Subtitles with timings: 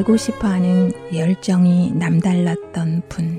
[0.00, 3.38] 알고 싶어 하는 열정이 남달랐던 분.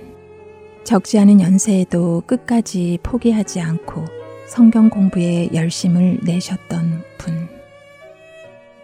[0.83, 4.05] 적지 않은 연세에도 끝까지 포기하지 않고
[4.47, 7.49] 성경 공부에 열심을 내셨던 분.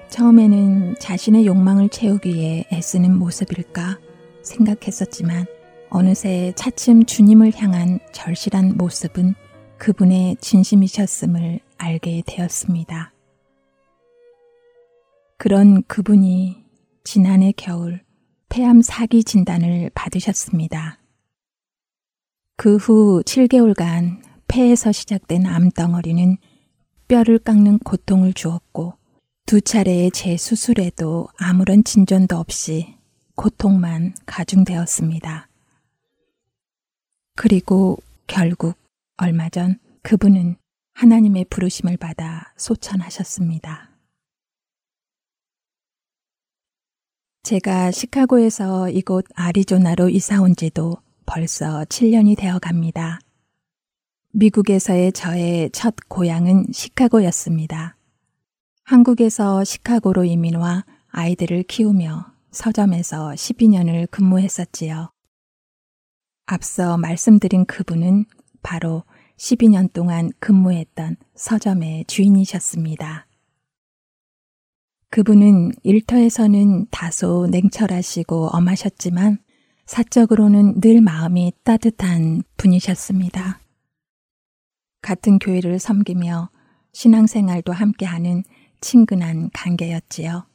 [0.09, 3.99] 처음에는 자신의 욕망을 채우기 위해 애쓰는 모습일까
[4.41, 5.45] 생각했었지만
[5.89, 9.35] 어느새 차츰 주님을 향한 절실한 모습은
[9.77, 13.13] 그분의 진심이셨음을 알게 되었습니다.
[15.37, 16.66] 그런 그분이
[17.09, 18.03] 지난해 겨울
[18.49, 20.99] 폐암 사기 진단을 받으셨습니다.
[22.57, 26.35] 그 후 7개월간 폐에서 시작된 암덩어리는
[27.07, 28.95] 뼈를 깎는 고통을 주었고
[29.45, 32.97] 두 차례의 재수술에도 아무런 진전도 없이
[33.35, 35.47] 고통만 가중되었습니다.
[37.37, 38.75] 그리고 결국
[39.15, 40.57] 얼마 전 그분은
[40.95, 43.96] 하나님의 부르심을 받아 소천하셨습니다.
[47.47, 53.19] 제가 시카고에서 이곳 아리조나로 이사 온 지도 벌써 7년이 되어 갑니다.
[54.33, 57.95] 미국에서의 저의 첫 고향은 시카고였습니다.
[58.83, 65.09] 한국에서 시카고로 이민 와 아이들을 키우며 서점에서 12년을 근무했었지요.
[66.47, 68.25] 앞서 말씀드린 그분은
[68.61, 69.05] 바로
[69.37, 73.26] 12년 동안 근무했던 서점의 주인이셨습니다.
[75.09, 79.39] 그분은 일터에서는 다소 냉철하시고 엄하셨지만
[79.85, 83.61] 사적으로는 늘 마음이 따뜻한 분이셨습니다.
[85.01, 86.49] 같은 교회를 섬기며
[86.91, 88.43] 신앙생활도 함께하는
[88.81, 90.45] 친근한 관계였지요.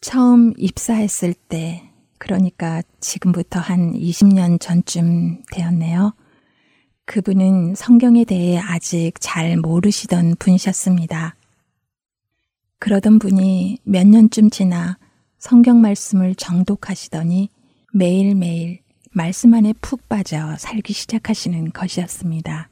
[0.00, 6.14] 처음 입사했을 때, 그러니까 지금부터 한 20년 전쯤 되었네요.
[7.06, 11.35] 그분은 성경에 대해 아직 잘 모르시던 분이셨습니다.
[12.78, 14.98] 그러던 분이 몇 년쯤 지나
[15.38, 17.50] 성경 말씀을 정독하시더니
[17.92, 18.80] 매일매일
[19.12, 22.68] 말씀 안에 푹 빠져 살기 시작하시는 것이었습니다.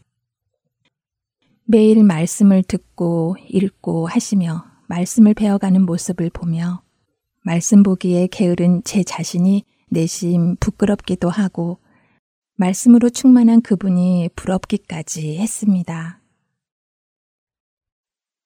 [1.65, 6.83] 매일 말씀을 듣고 읽고 하시며 말씀을 배워가는 모습을 보며
[7.43, 11.79] 말씀 보기에 게으른 제 자신이 내심 부끄럽기도 하고
[12.57, 16.21] 말씀으로 충만한 그분이 부럽기까지 했습니다.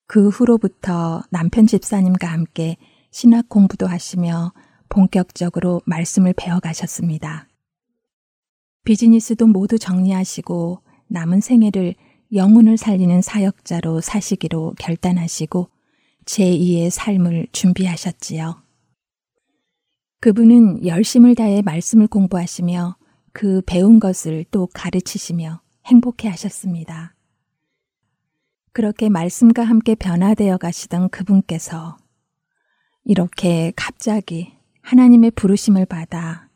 [0.08, 2.78] 그 후로부터 남편 집사님과 함께
[3.10, 4.54] 신학 공부도 하시며
[4.88, 7.46] 본격적으로 말씀을 배워가셨습니다.
[8.84, 11.94] 비즈니스도 모두 정리하시고 남은 생애를
[12.32, 15.68] 영혼을 살리는 사역자로 사시기로 결단하시고
[16.24, 18.62] 제2의 삶을 준비하셨지요.
[20.20, 22.96] 그분은 열심을 다해 말씀을 공부하시며
[23.34, 27.14] 그 배운 것을 또 가르치시며 행복해 하셨습니다.
[28.78, 31.96] 그렇게 말씀과 함께 변화되어 가시던 그분께서
[33.02, 34.52] 이렇게 갑자기
[34.82, 36.48] 하나님의 부르심을 받아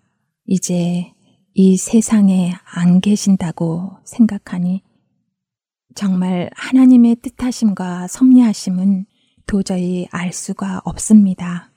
[0.47, 1.13] 이제
[1.53, 4.85] 이 세상에 안 계신다고 생각하니
[5.97, 9.07] 정말 하나님의 뜻하심과 섭리하심은
[9.49, 11.73] 도저히 알 수가 없습니다.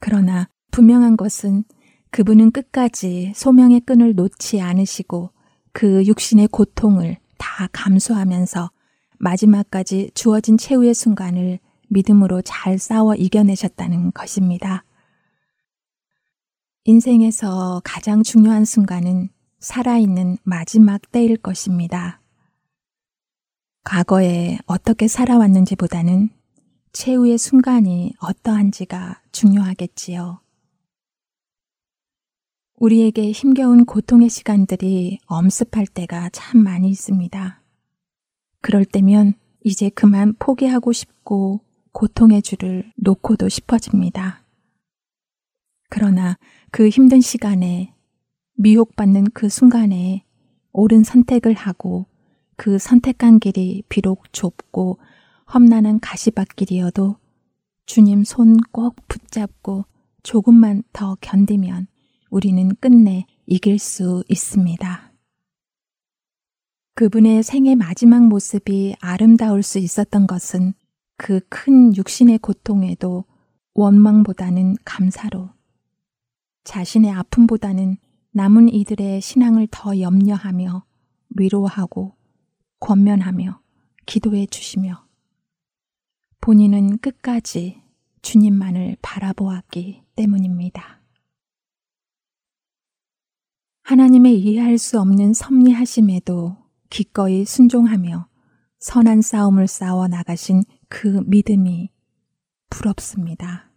[0.00, 1.64] 그러나 분명한 것은
[2.10, 5.30] 그분은 끝까지 소명의 끈을 놓지 않으시고
[5.74, 8.70] 그 육신의 고통을 다 감수하면서
[9.18, 11.58] 마지막까지 주어진 최후의 순간을
[11.88, 14.84] 믿음으로 잘 싸워 이겨내셨다는 것입니다.
[16.84, 19.30] 인생에서 가장 중요한 순간은
[19.60, 22.20] 살아있는 마지막 때일 것입니다.
[23.84, 26.30] 과거에 어떻게 살아왔는지보다는
[26.92, 30.43] 최후의 순간이 어떠한지가 중요하겠지요.
[32.84, 37.62] 우리에게 힘겨운 고통의 시간들이 엄습할 때가 참 많이 있습니다.
[38.60, 39.32] 그럴 때면
[39.62, 44.44] 이제 그만 포기하고 싶고 고통의 줄을 놓고도 싶어집니다.
[45.88, 46.36] 그러나
[46.70, 47.94] 그 힘든 시간에
[48.58, 50.26] 미혹받는 그 순간에
[50.72, 52.04] 옳은 선택을 하고
[52.56, 54.98] 그 선택한 길이 비록 좁고
[55.54, 57.16] 험난한 가시밭길이어도
[57.86, 59.86] 주님 손 꼭 붙잡고
[60.22, 61.86] 조금만 더 견디면
[62.34, 65.12] 우리는 끝내 이길 수 있습니다.
[66.96, 70.74] 그분의 생의 마지막 모습이 아름다울 수 있었던 것은
[71.16, 73.24] 그 큰 육신의 고통에도
[73.74, 75.50] 원망보다는 감사로
[76.64, 77.98] 자신의 아픔보다는
[78.32, 80.84] 남은 이들의 신앙을 더 염려하며
[81.36, 82.16] 위로하고
[82.80, 83.60] 권면하며
[84.06, 85.06] 기도해 주시며
[86.40, 87.80] 본인은 끝까지
[88.22, 91.03] 주님만을 바라보았기 때문입니다.
[93.84, 96.56] 하나님의 이해할 수 없는 섭리하심에도
[96.88, 98.28] 기꺼이 순종하며
[98.78, 101.90] 선한 싸움을 싸워 나가신 그 믿음이
[102.70, 103.70] 부럽습니다.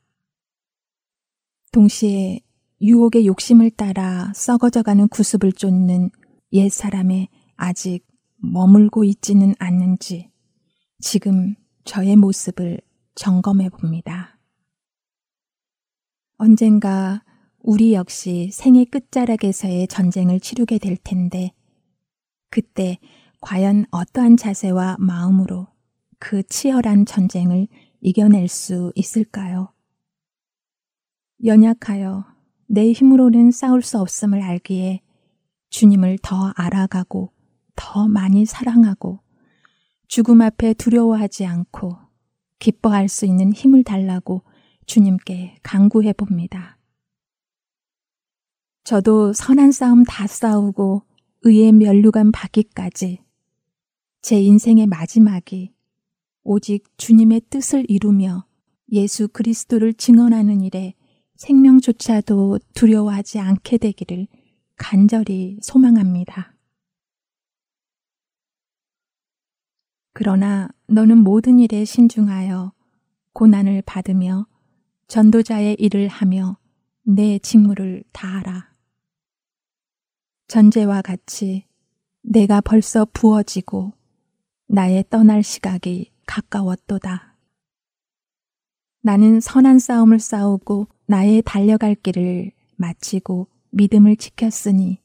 [1.73, 2.39] 동시에
[2.81, 6.09] 유혹의 욕심을 따라 썩어져가는 구습을 쫓는
[6.53, 7.27] 옛 사람의
[7.57, 8.07] 아직
[8.37, 10.31] 머물고 있지는 않는지
[11.01, 12.79] 지금 저의 모습을
[13.15, 14.39] 점검해 봅니다.
[16.37, 17.23] 언젠가
[17.69, 21.51] 우리 역시 생의 끝자락에서의 전쟁을 치르게 될 텐데
[22.49, 22.97] 그때
[23.41, 25.67] 과연 어떠한 자세와 마음으로
[26.17, 27.67] 그 치열한 전쟁을
[27.99, 29.73] 이겨낼 수 있을까요?
[31.43, 32.23] 연약하여
[32.67, 35.01] 내 힘으로는 싸울 수 없음을 알기에
[35.69, 37.33] 주님을 더 알아가고
[37.75, 39.19] 더 많이 사랑하고
[40.07, 41.97] 죽음 앞에 두려워하지 않고
[42.59, 44.43] 기뻐할 수 있는 힘을 달라고
[44.85, 46.76] 주님께 강구해 봅니다.
[48.87, 51.01] 저도 선한 싸움 다 싸우고
[51.41, 53.19] 의의 면류관 받기까지
[54.21, 55.73] 제 인생의 마지막이
[56.43, 58.45] 오직 주님의 뜻을 이루며
[58.93, 60.93] 예수 그리스도를 증언하는 일에
[61.35, 64.27] 생명조차도 두려워하지 않게 되기를
[64.77, 66.55] 간절히 소망합니다.
[70.13, 72.71] 그러나 너는 모든 일에 신중하여
[73.33, 74.47] 고난을 받으며
[75.09, 76.57] 전도자의 일을 하며
[77.03, 78.76] 내 직무를 다하라.
[80.47, 81.65] 전제와 같이
[82.21, 83.93] 내가 벌써 부어지고
[84.67, 87.37] 나의 떠날 시각이 가까웠도다.
[89.01, 94.99] 나는 선한 싸움을 싸우고 나의 달려갈 길을 마치고 믿음을 지켰으니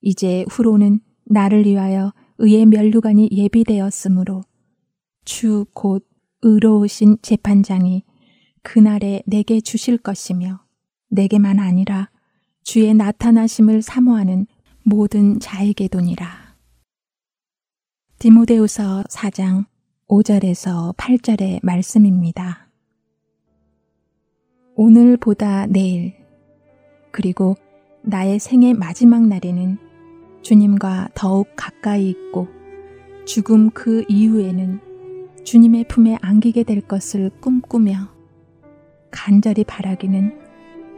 [0.00, 4.42] 이제 후로는 나를 위하여 의의 면류관이 예비되었으므로
[5.24, 6.06] 주 곧
[6.42, 8.04] 의로우신 재판장이
[8.62, 10.64] 그날에 내게 주실 것이며
[11.08, 12.10] 내게만 아니라
[12.66, 14.48] 주의 나타나심을 사모하는
[14.82, 16.56] 모든 자에게도니라.
[18.18, 19.66] 디모데우서 4장
[20.08, 22.66] 5절에서 8절의 말씀입니다.
[24.74, 26.16] 오늘보다 내일,
[27.12, 27.54] 그리고
[28.02, 29.78] 나의 생의 마지막 날에는
[30.42, 32.48] 주님과 더욱 가까이 있고
[33.26, 34.80] 죽음 그 이후에는
[35.44, 38.08] 주님의 품에 안기게 될 것을 꿈꾸며
[39.12, 40.45] 간절히 바라기는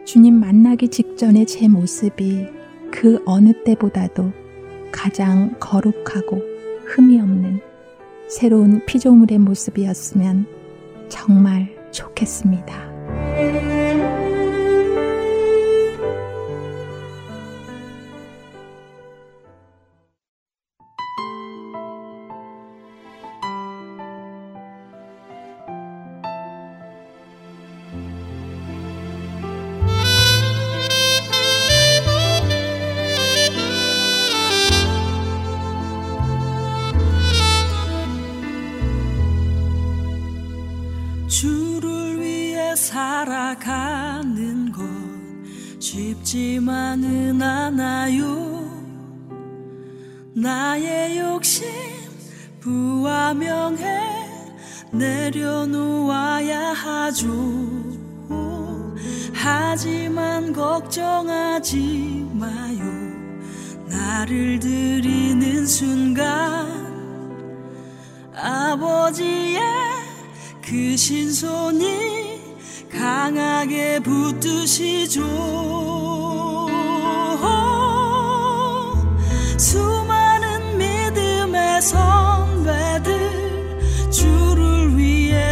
[0.08, 2.46] 주님 만나기 직전의 제 모습이
[2.90, 4.32] 그 어느 때보다도
[4.90, 6.40] 가장 거룩하고
[6.87, 7.60] 흠이 없는
[8.26, 10.46] 새로운 피조물의 모습이었으면
[11.10, 13.67] 정말 좋겠습니다.
[55.28, 57.28] 내려놓아야 하죠.
[59.35, 62.85] 하지만 걱정하지 마요.
[63.87, 66.66] 나를 드리는 순간
[68.35, 69.61] 아버지의
[70.62, 72.38] 그 신손이
[72.90, 75.68] 강하게 붙드시죠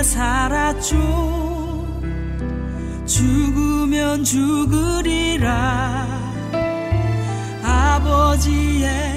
[0.06, 1.26] 살았죠
[3.06, 6.06] 죽으면 죽으리라.
[7.62, 9.15] 아버지의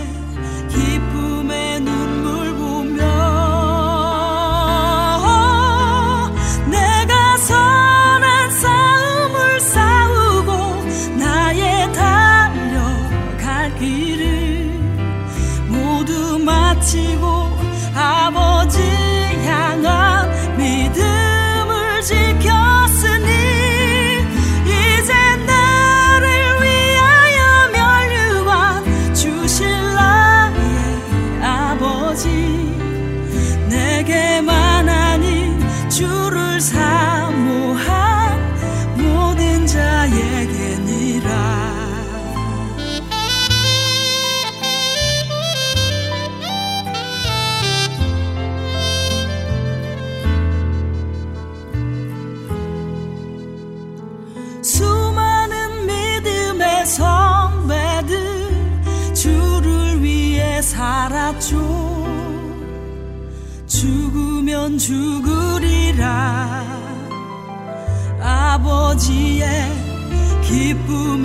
[70.90, 71.19] 기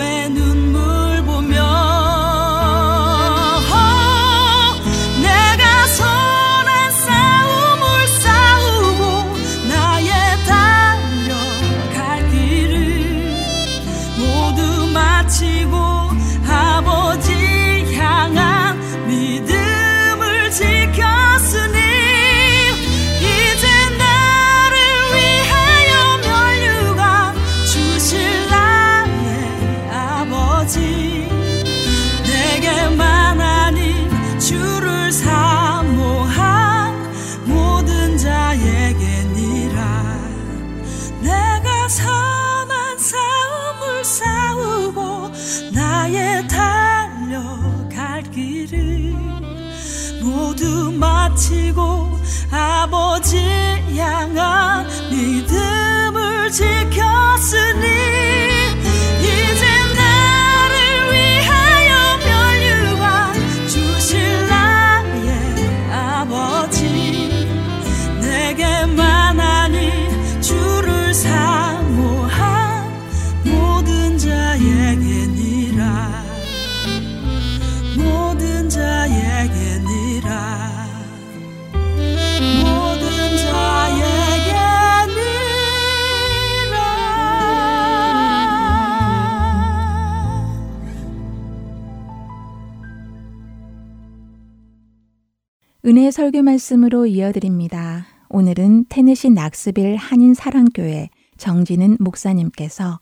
[96.14, 98.06] 설교 말씀으로 이어드립니다.
[98.28, 103.00] 오늘은 테네시 낙스빌 한인 사랑교회 정진은 목사님께서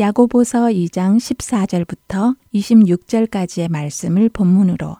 [0.00, 4.96] 야고보서 2장 14절부터 26절까지의 말씀을 본문으로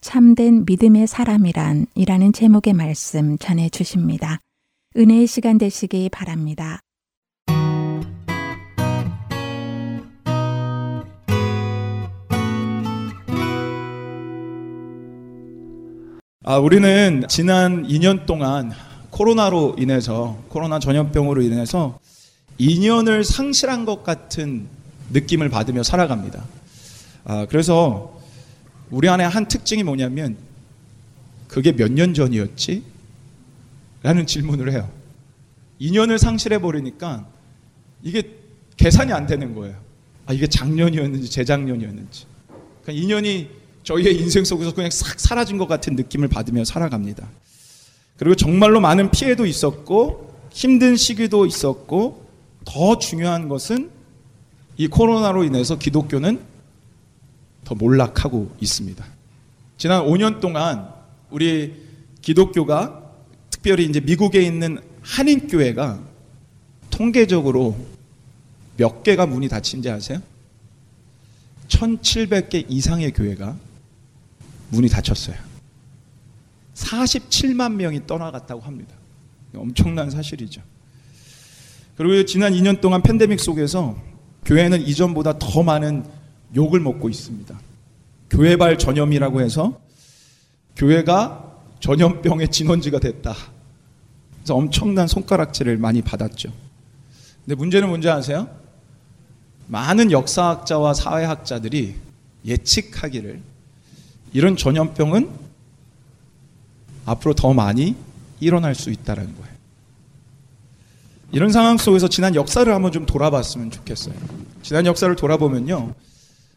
[0.00, 4.40] 참된 믿음의 사람이란 이라는 제목의 말씀 전해 주십니다.
[4.96, 6.80] 은혜의 시간 되시기 바랍니다.
[16.42, 18.72] 아, 우리는 지난 2년 동안
[19.10, 22.00] 코로나로 인해서 코로나 전염병으로 인해서
[22.56, 24.66] 인연을 상실한 것 같은
[25.12, 26.42] 느낌을 받으며 살아갑니다.
[27.24, 28.18] 아, 그래서
[28.90, 30.38] 우리 안에 한 특징이 뭐냐면
[31.46, 32.84] 그게 몇 년 전이었지?
[34.02, 34.90] 라는 질문을 해요.
[35.78, 37.26] 인연을 상실해 버리니까
[38.02, 38.22] 이게
[38.78, 39.76] 계산이 안 되는 거예요.
[40.24, 42.24] 아, 이게 작년이었는지 재작년이었는지.
[42.82, 43.50] 그러니까 인연이
[43.82, 47.28] 저희의 인생 속에서 그냥 싹 사라진 것 같은 느낌을 받으며 살아갑니다.
[48.16, 52.26] 그리고 정말로 많은 피해도 있었고 힘든 시기도 있었고
[52.64, 53.90] 더 중요한 것은
[54.76, 56.40] 이 코로나로 인해서 기독교는
[57.64, 59.04] 더 몰락하고 있습니다.
[59.78, 60.88] 지난 5년 동안
[61.30, 61.74] 우리
[62.20, 63.02] 기독교가
[63.50, 66.00] 특별히 이제 미국에 있는 한인 교회가
[66.90, 67.76] 통계적으로
[68.76, 70.20] 몇 개가 문이 닫힌지 아세요?
[71.68, 73.56] 1700개 이상의 교회가
[74.70, 75.36] 문이 닫혔어요.
[76.74, 78.94] 47만 명이 떠나갔다고 합니다.
[79.54, 80.62] 엄청난 사실이죠.
[81.96, 83.96] 그리고 지난 2년 동안 팬데믹 속에서
[84.44, 86.04] 교회는 이전보다 더 많은
[86.56, 87.60] 욕을 먹고 있습니다.
[88.30, 89.80] 교회발 전염이라고 해서
[90.76, 93.34] 교회가 전염병의 진원지가 됐다.
[94.36, 96.52] 그래서 엄청난 손가락질을 많이 받았죠.
[97.44, 98.48] 근데 문제는 뭔지 아세요?
[99.66, 101.96] 많은 역사학자와 사회학자들이
[102.44, 103.42] 예측하기를
[104.32, 105.28] 이런 전염병은
[107.06, 107.96] 앞으로 더 많이
[108.38, 109.50] 일어날 수 있다는 거예요.
[111.32, 114.14] 이런 상황 속에서 지난 역사를 한번 좀 돌아봤으면 좋겠어요.
[114.62, 115.94] 지난 역사를 돌아보면요.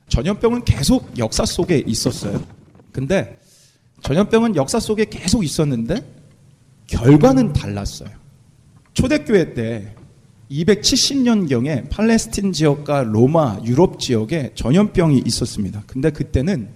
[0.09, 2.43] 전염병은 계속 역사 속에 있었어요.
[2.91, 3.39] 근데
[4.01, 6.03] 전염병은 역사 속에 계속 있었는데
[6.87, 8.09] 결과는 달랐어요.
[8.93, 9.95] 초대교회 때
[10.51, 15.83] 270년경에 팔레스틴 지역과 로마, 유럽 지역에 전염병이 있었습니다.
[15.87, 16.69] 근데 그때는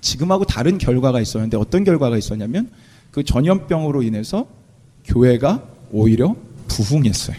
[0.00, 2.70] 지금하고 다른 결과가 있었는데 어떤 결과가 있었냐면
[3.10, 4.46] 그 전염병으로 인해서
[5.04, 6.36] 교회가 오히려
[6.68, 7.36] 부흥했어요.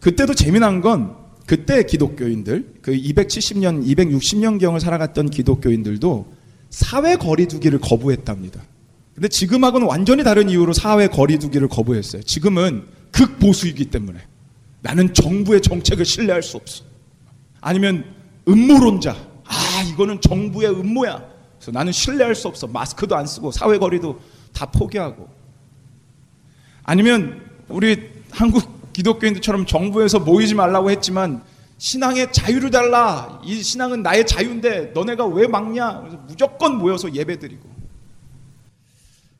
[0.00, 1.14] 그때도 재미난 건
[1.46, 6.32] 그때 기독교인들, 그 270년, 260년경을 살아갔던 기독교인들도
[6.70, 8.62] 사회 거리두기를 거부했답니다.
[9.14, 12.22] 근데 지금하고는 완전히 다른 이유로 사회 거리두기를 거부했어요.
[12.22, 14.18] 지금은 극보수이기 때문에.
[14.80, 16.84] 나는 정부의 정책을 신뢰할 수 없어.
[17.60, 18.04] 아니면
[18.48, 19.14] 음모론자.
[19.44, 21.31] 아, 이거는 정부의 음모야.
[21.62, 22.66] 그래서 나는 신뢰할 수 없어.
[22.66, 24.20] 마스크도 안 쓰고 사회 거리도
[24.52, 25.28] 다 포기하고.
[26.82, 31.40] 아니면 우리 한국 기독교인들처럼 정부에서 모이지 말라고 했지만
[31.78, 33.40] 신앙의 자유를 달라.
[33.44, 36.00] 이 신앙은 나의 자유인데 너네가 왜 막냐?
[36.00, 37.70] 그래서 무조건 모여서 예배드리고.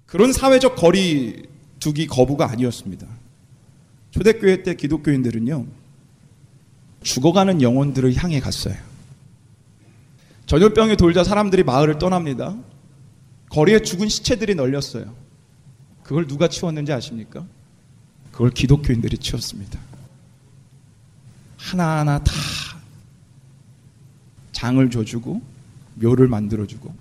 [0.06, 1.48] 그런 사회적 거리
[1.80, 3.04] 두기 거부가 아니었습니다.
[4.12, 5.66] 초대교회 때 기독교인들은요,
[7.02, 8.91] 죽어가는 영혼들을 향해 갔어요.
[10.52, 12.54] 전염병이 돌자 사람들이 마을을 떠납니다.
[13.49, 15.14] 거리에 죽은 시체들이 널렸어요.
[16.02, 17.47] 그걸 누가 치웠는지 아십니까?
[18.32, 19.80] 그걸 기독교인들이 치웠습니다.
[21.56, 22.32] 하나하나 다
[24.52, 25.40] 장을 줘주고
[25.94, 26.94] 묘를 만들어주고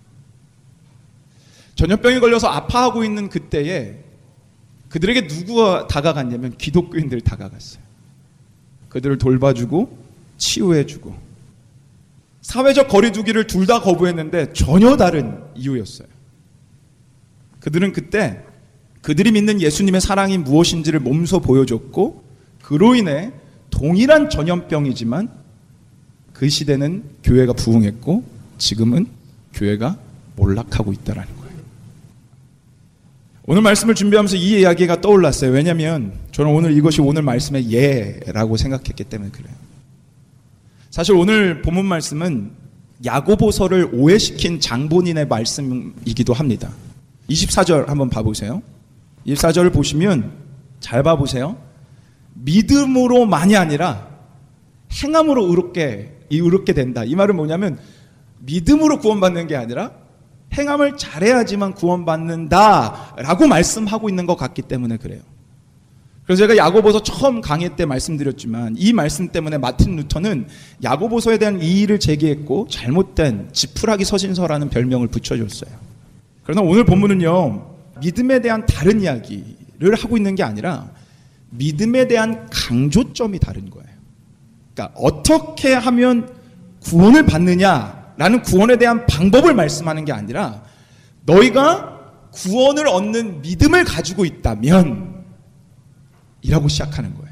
[1.75, 4.01] 전염병이 걸려서 아파하고 있는 그때에
[4.87, 7.83] 그들에게 누구가 다가갔냐면 기독교인들이 다가갔어요.
[8.87, 9.97] 그들을 돌봐주고
[10.37, 11.30] 치유해주고
[12.41, 16.07] 사회적 거리두기를 둘 다 거부했는데 전혀 다른 이유였어요.
[17.59, 18.41] 그들은 그때
[19.01, 22.23] 그들이 믿는 예수님의 사랑이 무엇인지를 몸소 보여줬고
[22.63, 23.31] 그로 인해
[23.69, 25.29] 동일한 전염병이지만
[26.33, 28.23] 그 시대는 교회가 부흥했고
[28.57, 29.07] 지금은
[29.53, 29.97] 교회가
[30.35, 31.51] 몰락하고 있다라는 거예요.
[33.45, 35.51] 오늘 말씀을 준비하면서 이 이야기가 떠올랐어요.
[35.51, 39.53] 왜냐하면 저는 오늘 이것이 오늘 말씀의 예라고 생각했기 때문에 그래요.
[40.91, 42.51] 사실 오늘 본문 말씀은
[43.05, 46.69] 야고보서를 오해시킨 장본인의 말씀이기도 합니다.
[47.29, 48.61] 24절 한번 봐보세요.
[49.25, 50.33] 24절을 보시면
[50.81, 51.55] 잘 봐보세요.
[52.33, 54.05] 믿음으로만이 아니라
[55.01, 57.05] 행함으로 의롭게 이 의롭게 된다.
[57.05, 57.79] 이 말은 뭐냐면
[58.39, 59.93] 믿음으로 구원받는 게 아니라
[60.53, 65.21] 행함을 잘해야지만 구원받는다라고 말씀하고 있는 것 같기 때문에 그래요.
[66.25, 70.47] 그래서 제가 야고보서 처음 강의 때 말씀드렸지만 이 말씀 때문에 마틴 루터는
[70.83, 75.71] 야고보서에 대한 이의를 제기했고 잘못된 지푸라기 서신서라는 별명을 붙여줬어요.
[76.43, 80.89] 그러나 오늘 본문은요 믿음에 대한 다른 이야기를 하고 있는 게 아니라
[81.49, 83.87] 믿음에 대한 강조점이 다른 거예요.
[84.73, 86.29] 그러니까 어떻게 하면
[86.81, 90.63] 구원을 받느냐라는 구원에 대한 방법을 말씀하는 게 아니라
[91.25, 91.99] 너희가
[92.31, 95.20] 구원을 얻는 믿음을 가지고 있다면
[96.41, 97.31] 이라고 시작하는 거예요.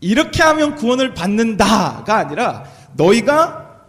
[0.00, 2.64] 이렇게 하면 구원을 받는다가 아니라
[2.94, 3.80] 너희가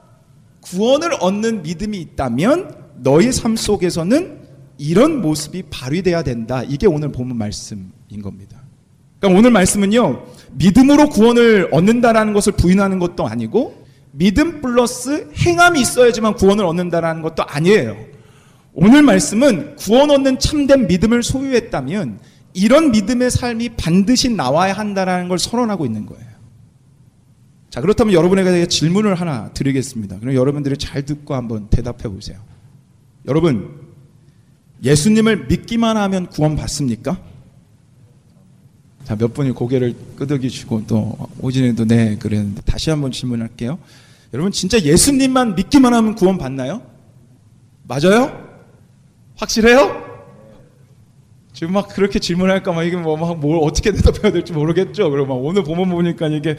[0.61, 4.43] 구원을 얻는 믿음이 있다면 너희 삶 속에서는
[4.77, 6.63] 이런 모습이 발휘돼야 된다.
[6.63, 8.61] 이게 오늘 본문 말씀인 겁니다.
[9.19, 16.65] 그러니까 오늘 말씀은요, 믿음으로 구원을 얻는다라는 것을 부인하는 것도 아니고, 믿음 플러스 행함이 있어야지만 구원을
[16.65, 17.95] 얻는다라는 것도 아니에요.
[18.73, 22.19] 오늘 말씀은 구원 얻는 참된 믿음을 소유했다면,
[22.53, 26.25] 이런 믿음의 삶이 반드시 나와야 한다라는 걸 선언하고 있는 거예요.
[27.69, 30.19] 자, 그렇다면 여러분에게 질문을 하나 드리겠습니다.
[30.19, 32.37] 그럼 여러분들이 잘 듣고 한번 대답해 보세요.
[33.25, 33.81] 여러분,
[34.83, 37.17] 예수님을 믿기만 하면 구원 받습니까?
[39.05, 43.79] 자, 몇 분이 고개를 끄덕이시고 또 오진이도 네 그랬는데 다시 한번 질문할게요.
[44.33, 46.81] 여러분 진짜 예수님만 믿기만 하면 구원 받나요?
[47.83, 48.49] 맞아요?
[49.35, 50.12] 확실해요?
[51.53, 55.09] 지금 막 그렇게 질문할까 막 이게 뭐뭘 어떻게 대답해야 될지 모르겠죠.
[55.11, 56.57] 그리고 막 오늘 보면 보니까 이게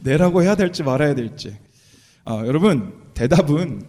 [0.00, 1.56] 네라고 해야 될지 말아야 될지.
[2.24, 3.82] 아, 여러분 대답은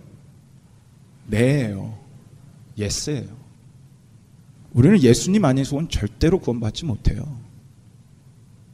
[1.27, 1.97] 네예요.
[2.77, 3.27] 예스예요.
[4.73, 7.23] 우리는 예수님 아니고는 절대로 구원받지 못해요.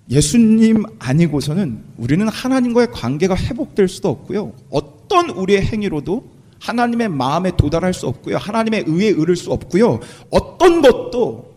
[0.09, 4.53] 예수님 아니고서는 우리는 하나님과의 관계가 회복될 수도 없고요.
[4.69, 8.37] 어떤 우리의 행위로도 하나님의 마음에 도달할 수 없고요.
[8.37, 9.99] 하나님의 의에 이를 수 없고요.
[10.29, 11.50] 어떤 것도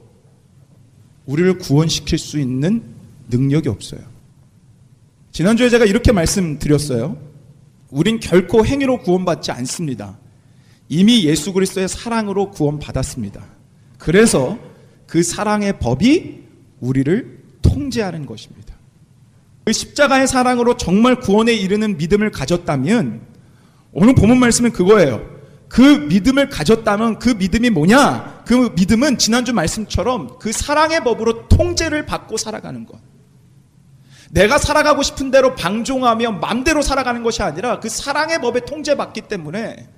[1.26, 2.82] 우리를 구원시킬 수 있는
[3.28, 4.00] 능력이 없어요.
[5.32, 7.16] 지난주에 제가 이렇게 말씀드렸어요.
[7.90, 10.18] 우린 결코 행위로 구원받지 않습니다.
[10.88, 13.42] 이미 예수 그리스도의 사랑으로 구원받았습니다.
[13.98, 14.58] 그래서
[15.06, 16.42] 그 사랑의 법이
[16.80, 18.74] 우리를 통제하는 것입니다.
[19.64, 23.22] 그 십자가의 사랑으로 정말 구원에 이르는 믿음을 가졌다면
[23.92, 25.24] 오늘 본문 말씀은 그거예요.
[25.68, 28.34] 그 믿음을 가졌다면 그 믿음이 뭐냐?
[28.46, 32.98] 그 믿음은 지난주 말씀처럼 그 사랑의 법으로 통제를 받고 살아가는 것.
[34.30, 39.88] 내가 살아가고 싶은 대로 방종하며 맘대로 살아가는 것이 아니라 그 사랑의 법에 통제받기 때문에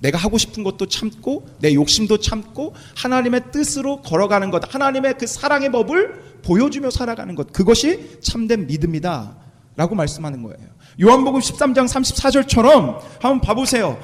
[0.00, 5.72] 내가 하고 싶은 것도 참고 내 욕심도 참고 하나님의 뜻으로 걸어가는 것, 하나님의 그 사랑의
[5.72, 7.52] 법을 보여주며 살아가는 것.
[7.52, 9.36] 그것이 참된 믿음이다.
[9.76, 10.58] 라고 말씀하는 거예요.
[11.00, 13.98] 요한복음 13장 34절처럼 한번 봐보세요.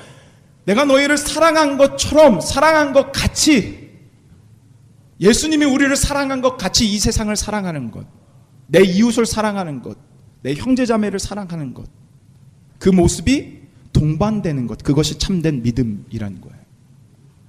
[0.64, 3.90] 내가 너희를 사랑한 것처럼 사랑한 것 같이
[5.20, 8.06] 예수님이 우리를 사랑한 것 같이 이 세상을 사랑하는 것.
[8.66, 9.96] 내 이웃을 사랑하는 것.
[10.42, 11.86] 내 형제자매를 사랑하는 것.
[12.78, 13.60] 그 모습이
[13.92, 14.82] 동반되는 것.
[14.82, 16.64] 그것이 참된 믿음이라는 거예요.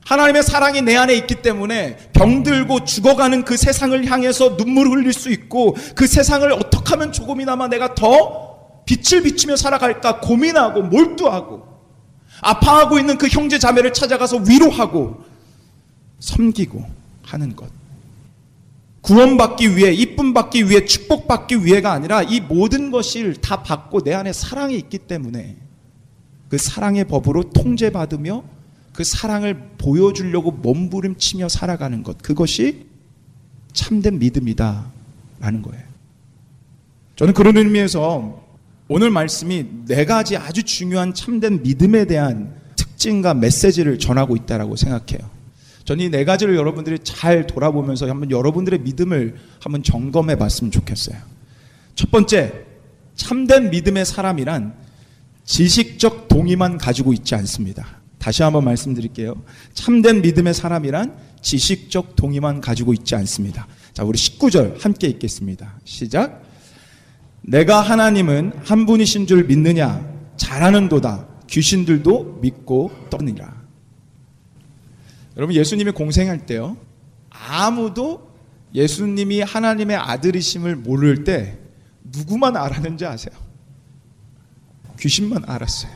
[0.06, 5.76] 하나님의 사랑이 내 안에 있기 때문에 병들고 죽어가는 그 세상을 향해서 눈물을 흘릴 수 있고
[5.96, 11.75] 그 세상을 어떻게 하면 조금이나마 내가 더 빛을 비추며 살아갈까 고민하고 몰두하고
[12.42, 15.24] 아파하고 있는 그 형제 자매를 찾아가서 위로하고
[16.20, 16.86] 섬기고
[17.24, 17.70] 하는 것.
[19.02, 24.34] 구원받기 위해, 이쁨 받기 위해, 축복받기 위해가 아니라 이 모든 것을 다 받고 내 안에
[24.34, 25.58] 사랑이 있기 때문에
[26.50, 28.44] 그 사랑의 법으로 통제받으며
[28.94, 32.18] 그 사랑을 보여주려고 몸부림치며 살아가는 것.
[32.22, 32.88] 그것이
[33.74, 34.86] 참된 믿음이다.
[35.40, 35.84] 라는 거예요.
[37.16, 38.45] 저는 그런 의미에서
[38.88, 45.30] 오늘 말씀이 네 가지 아주 중요한 참된 믿음에 대한 특징과 메시지를 전하고 있다라고 생각해요.
[45.86, 51.18] 저는 이 네 가지를 여러분들이 잘 돌아보면서 한번 여러분들의 믿음을 한번 점검해 봤으면 좋겠어요.
[51.96, 52.66] 첫 번째,
[53.16, 54.74] 참된 믿음의 사람이란
[55.46, 58.02] 지식적 동의만 가지고 있지 않습니다.
[58.20, 59.36] 다시 한번 말씀드릴게요.
[59.74, 63.68] 참된 믿음의 사람이란 지식적 동의만 가지고 있지 않습니다.
[63.94, 65.80] 자, 우리 19절 함께 읽겠습니다.
[65.86, 66.45] 시작.
[67.48, 70.04] 내가 하나님은 한 분이신 줄 믿느냐?
[70.38, 71.28] 잘하는도다.
[71.48, 73.54] 귀신들도 믿고 떠니라.
[75.38, 76.78] 여러분 예수님이 공생할 때요.
[77.30, 78.32] 아무도
[78.74, 81.60] 예수님이 하나님의 아들이심을 모를 때
[82.04, 83.36] 누구만 알았는지 아세요?
[85.00, 85.92] 귀신만 알았어요.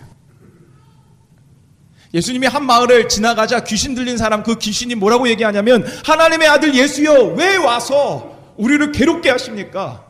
[2.13, 7.55] 예수님이 한 마을을 지나가자 귀신 들린 사람 그 귀신이 뭐라고 얘기하냐면 하나님의 아들 예수여 왜
[7.57, 10.08] 와서 우리를 괴롭게 하십니까?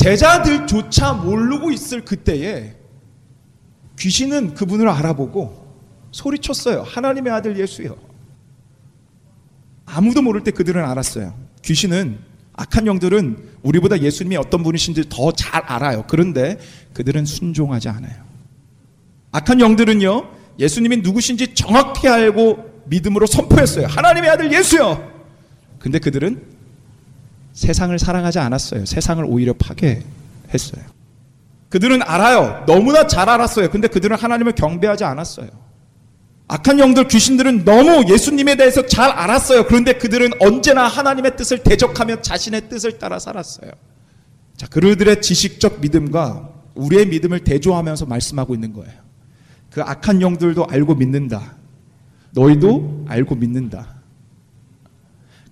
[0.00, 2.74] 제자들조차 모르고 있을 그때에
[3.98, 5.68] 귀신은 그분을 알아보고
[6.10, 6.82] 소리쳤어요.
[6.82, 7.96] 하나님의 아들 예수요.
[9.84, 11.34] 아무도 모를 때 그들은 알았어요.
[11.62, 12.18] 귀신은
[12.54, 16.04] 악한 영들은 우리보다 예수님이 어떤 분이신지 더 잘 알아요.
[16.08, 16.58] 그런데
[16.94, 18.24] 그들은 순종하지 않아요.
[19.32, 23.86] 악한 영들은요, 예수님이 누구신지 정확히 알고 믿음으로 선포했어요.
[23.86, 25.08] 하나님의 아들 예수요!
[25.78, 26.42] 근데 그들은
[27.60, 28.86] 세상을 사랑하지 않았어요.
[28.86, 30.82] 세상을 오히려 파괴했어요.
[31.68, 32.64] 그들은 알아요.
[32.66, 33.70] 너무나 잘 알았어요.
[33.70, 35.48] 근데 그들은 하나님을 경배하지 않았어요.
[36.48, 39.66] 악한 영들, 귀신들은 너무 예수님에 대해서 잘 알았어요.
[39.66, 43.70] 그런데 그들은 언제나 하나님의 뜻을 대적하며 자신의 뜻을 따라 살았어요.
[44.56, 48.94] 자, 그들의 지식적 믿음과 우리의 믿음을 대조하면서 말씀하고 있는 거예요.
[49.70, 51.56] 그 악한 영들도 알고 믿는다.
[52.32, 53.99] 너희도 알고 믿는다.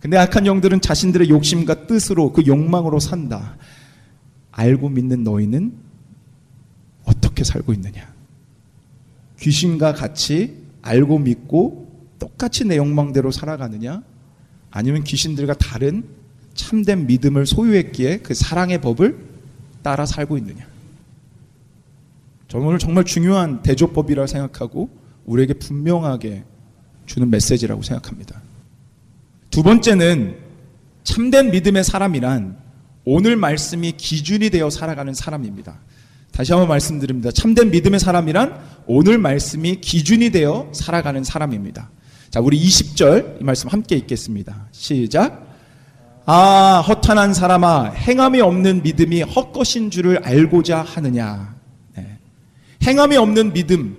[0.00, 3.56] 근데 악한 영들은 자신들의 욕심과 뜻으로 그 욕망으로 산다.
[4.52, 5.72] 알고 믿는 너희는
[7.04, 8.12] 어떻게 살고 있느냐?
[9.40, 14.02] 귀신과 같이 알고 믿고 똑같이 내 욕망대로 살아가느냐?
[14.70, 16.04] 아니면 귀신들과 다른
[16.54, 19.18] 참된 믿음을 소유했기에 그 사랑의 법을
[19.82, 20.66] 따라 살고 있느냐?
[22.48, 24.90] 저는 오늘 정말 중요한 대조법이라고 생각하고
[25.26, 26.44] 우리에게 분명하게
[27.06, 28.42] 주는 메시지라고 생각합니다.
[29.58, 30.36] 두 번째는
[31.02, 32.56] 참된 믿음의 사람이란
[33.04, 35.80] 오늘 말씀이 기준이 되어 살아가는 사람입니다.
[36.30, 37.32] 다시 한번 말씀드립니다.
[37.32, 41.90] 참된 믿음의 사람이란 오늘 말씀이 기준이 되어 살아가는 사람입니다.
[42.30, 44.68] 자, 우리 20절 이 말씀 함께 읽겠습니다.
[44.70, 45.44] 시작.
[46.24, 51.56] 아, 허탄한 사람아, 행함이 없는 믿음이 헛것인 줄을 알고자 하느냐.
[51.96, 52.18] 네.
[52.86, 53.96] 행함이 없는 믿음,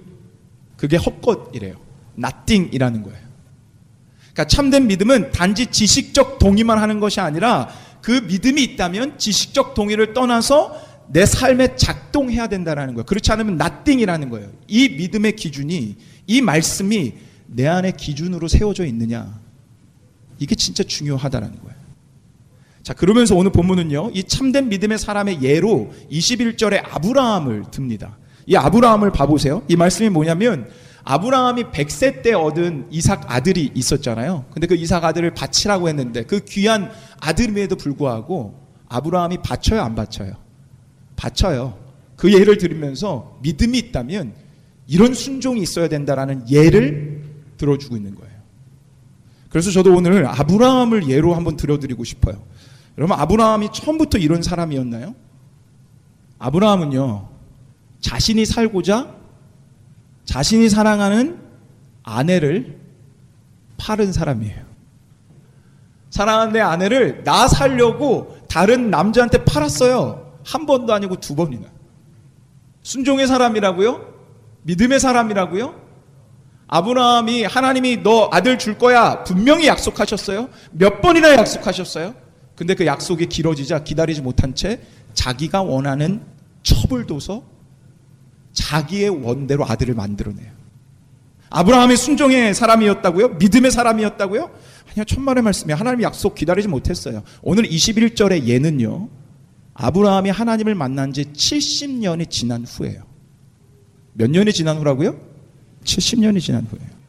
[0.78, 1.76] 그게 헛것이래요.
[2.17, 3.29] nothing이라는 거예요.
[4.39, 7.67] 그러니까 참된 믿음은 단지 지식적 동의만 하는 것이 아니라
[8.02, 13.04] 그 믿음이 있다면 지식적 동의를 떠나서 내 삶에 작동해야 된다는 거예요.
[13.04, 14.49] 그렇지 않으면 나띵이라는 거예요.
[14.67, 15.97] 이 믿음의 기준이
[16.28, 17.13] 이 말씀이
[17.47, 19.39] 내 안에 기준으로 세워져 있느냐.
[20.38, 21.80] 이게 진짜 중요하다는 거예요.
[22.84, 24.12] 자, 그러면서 오늘 본문은요.
[24.13, 28.17] 이 참된 믿음의 사람의 예로 21절에 아브라함을 듭니다.
[28.45, 29.63] 이 아브라함을 봐 보세요.
[29.67, 30.69] 이 말씀이 뭐냐면
[31.10, 34.45] 아브라함이 100세 때 얻은 이삭 아들이 있었잖아요.
[34.52, 38.54] 근데 그 이삭 아들을 바치라고 했는데 그 귀한 아들임에도 불구하고
[38.89, 40.34] 아브라함이 바쳐요, 안 바쳐요?
[41.15, 41.80] 바쳐요.
[42.15, 44.34] 그 예를 들으면서 믿음이 있다면
[44.86, 47.24] 이런 순종이 있어야 된다라는 예를
[47.58, 48.36] 들어주고 있는 거예요.
[49.50, 52.39] 그래서 저도 오늘 아브라함을 예로 한번 들어드리고 싶어요.
[53.00, 55.15] 여러분, 아브라함이 처음부터 이런 사람이었나요?
[56.38, 57.30] 아브라함은요,
[58.00, 59.18] 자신이 살고자
[60.30, 61.39] 자신이 사랑하는
[62.04, 62.78] 아내를
[63.78, 64.63] 파른 사람이에요.
[66.12, 70.38] 사랑하는 내 아내를 나 살려고 다른 남자한테 팔았어요.
[70.46, 71.65] 한 번도 아니고 두 번이나.
[72.84, 74.06] 순종의 사람이라고요?
[74.62, 75.74] 믿음의 사람이라고요?
[76.68, 80.50] 아브라함이 하나님이 너 아들 줄 거야 분명히 약속하셨어요.
[80.74, 82.13] 몇 번이나 약속하셨어요.
[82.56, 84.80] 근데 그 약속이 길어지자 기다리지 못한 채
[85.15, 86.22] 자기가 원하는
[86.62, 87.42] 첩을 둬서
[88.60, 90.52] 자기의 원대로 아들을 만들어내요.
[91.50, 93.30] 아브라함이 순종의 사람이었다고요?
[93.30, 94.52] 믿음의 사람이었다고요?
[94.91, 97.24] 아니요, 천만의 말씀이 하나님 약속 기다리지 못했어요.
[97.41, 99.08] 오늘 21절의 예는요,
[99.74, 103.04] 아브라함이 하나님을 만난 지 70년이 지난 후예요.
[104.13, 105.15] 몇 년이 지난 후라고요?
[105.86, 107.00] 70년이 지난 후예요.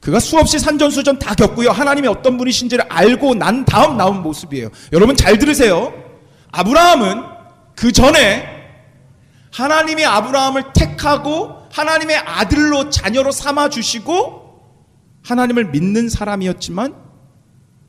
[0.00, 1.70] 그가 수없이 산전수전 다 겪고요.
[1.70, 4.70] 하나님이 어떤 분이신지를 알고 난 다음 나온 모습이에요.
[4.92, 5.92] 여러분 잘 들으세요.
[6.52, 7.22] 아브라함은
[7.74, 8.55] 그 전에
[9.52, 14.46] 하나님이 아브라함을 택하고 하나님의 아들로 자녀로 삼아 주시고
[15.22, 16.94] 하나님을 믿는 사람이었지만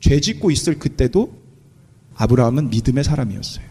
[0.00, 1.42] 죄 짓고 있을 그때도
[2.16, 3.66] 아브라함은 믿음의 사람이었어요.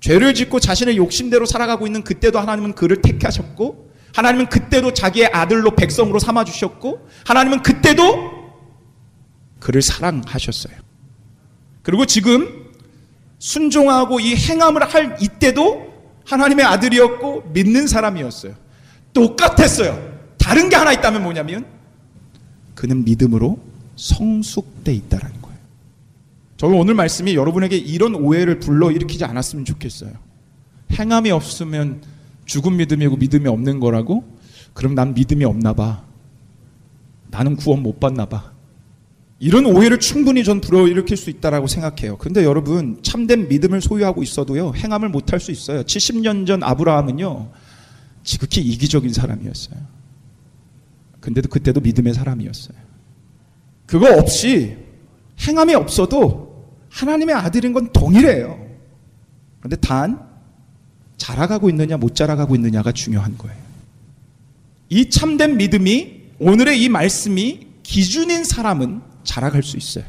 [0.00, 6.18] 죄를 짓고 자신의 욕심대로 살아가고 있는 그때도 하나님은 그를 택하셨고 하나님은 그때도 자기의 아들로 백성으로
[6.18, 8.40] 삼아 주셨고 하나님은 그때도
[9.60, 10.74] 그를 사랑하셨어요.
[11.82, 12.70] 그리고 지금
[13.38, 15.89] 순종하고 이 행함을 할 이때도
[16.30, 18.54] 하나님의 아들이었고 믿는 사람이었어요.
[19.12, 20.10] 똑같았어요.
[20.38, 21.66] 다른 게 하나 있다면 뭐냐면
[22.74, 23.58] 그는 믿음으로
[23.96, 25.58] 성숙돼 있다라는 거예요.
[26.56, 30.12] 저는 오늘 말씀이 여러분에게 이런 오해를 불러일으키지 않았으면 좋겠어요.
[30.92, 32.02] 행함이 없으면
[32.46, 34.24] 죽은 믿음이고 믿음이 없는 거라고?
[34.72, 36.02] 그럼 난 믿음이 없나 봐.
[37.30, 38.52] 나는 구원 못 받나 봐.
[39.42, 42.18] 이런 오해를 충분히 전 불어일으킬 수 있다라고 생각해요.
[42.18, 45.82] 근데 여러분 참된 믿음을 소유하고 있어도요 행함을 못할 수 있어요.
[45.82, 47.50] 70년 전 아브라함은요
[48.22, 49.78] 지극히 이기적인 사람이었어요.
[51.20, 52.76] 근데도 그때도 믿음의 사람이었어요.
[53.86, 54.76] 그거 없이
[55.40, 58.68] 행함이 없어도 하나님의 아들인 건 동일해요.
[59.58, 60.20] 그런데 단
[61.16, 63.56] 자라가고 있느냐 못 자라가고 있느냐가 중요한 거예요.
[64.90, 70.04] 이 참된 믿음이 오늘의 이 말씀이 기준인 사람은 자라갈 수 있어요.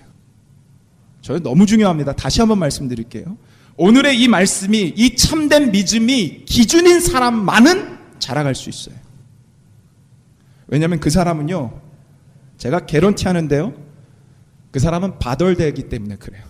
[1.21, 2.13] 저는 너무 중요합니다.
[2.13, 3.37] 다시 한번 말씀드릴게요.
[3.77, 8.95] 오늘의 이 말씀이 이 참된 믿음이 기준인 사람만은 자라갈 수 있어요.
[10.67, 11.81] 왜냐하면 그 사람은요,
[12.57, 13.73] 제가 개런티 하는데요,
[14.71, 16.43] 그 사람은 바덜되기 때문에 그래요.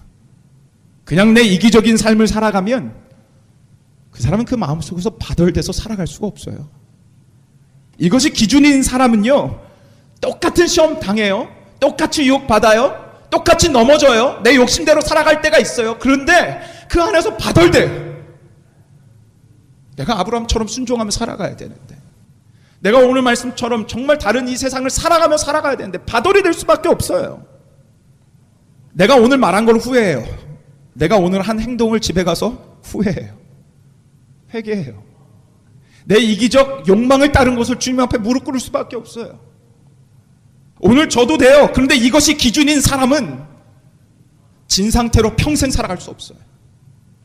[1.04, 2.95] 그냥 내 이기적인 삶을 살아가면
[4.12, 6.69] 그 사람은 그 마음 속에서 바덜돼서 살아갈 수가 없어요.
[7.97, 9.60] 이것이 기준인 사람은요,
[10.19, 11.61] 똑같은 시험 당해요.
[11.82, 13.12] 똑같이 유혹 받아요.
[13.30, 14.39] 똑같이 넘어져요.
[14.44, 15.98] 내 욕심대로 살아갈 때가 있어요.
[16.00, 18.12] 그런데 그 안에서 바덜돼.
[19.98, 21.98] 내가 아브라함처럼 순종하며 살아가야 되는데.
[22.80, 27.46] 내가 오늘 말씀처럼 정말 다른 이 세상을 살아가며 살아가야 되는데 바돌이 될 수밖에 없어요.
[28.94, 30.24] 내가 오늘 말한 걸 후회해요.
[30.94, 33.38] 내가 오늘 한 행동을 집에 가서 후회해요.
[34.54, 35.02] 회개해요.
[36.06, 39.51] 내 이기적 욕망을 따른 것을 주님 앞에 무릎 꿇을 수밖에 없어요.
[40.82, 41.70] 오늘 저도 돼요.
[41.74, 43.39] 그런데 이것이 기준인 사람은
[44.67, 46.38] 진 상태로 평생 살아갈 수 없어요.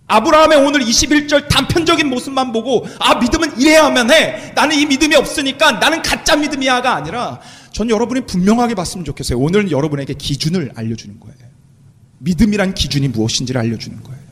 [0.09, 4.53] 아브라함의 오늘 21절 단편적인 모습만 보고 아 믿음은 이래야만 해.
[4.55, 7.41] 나는 이 믿음이 없으니까 나는 가짜 믿음이야가 아니라
[7.73, 9.39] 전 여러분이 분명하게 봤으면 좋겠어요.
[9.39, 11.37] 오늘 여러분에게 기준을 알려주는 거예요.
[12.19, 14.27] 믿음이란 기준이 무엇인지를 알려주는 거예요.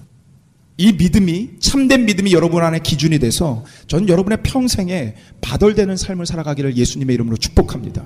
[0.76, 7.14] 이 믿음이 참된 믿음이 여러분 안에 기준이 돼서 전 여러분의 평생에 바덜되는 삶을 살아가기를 예수님의
[7.14, 8.04] 이름으로 축복합니다.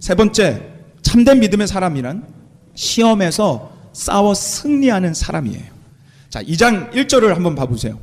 [0.00, 0.62] 세 번째,
[1.02, 2.26] 참된 믿음의 사람이란
[2.74, 5.62] 시험에서 싸워 승리하는 사람이에요.
[6.30, 8.00] 자, 2장 1절을 한번 봐보세요.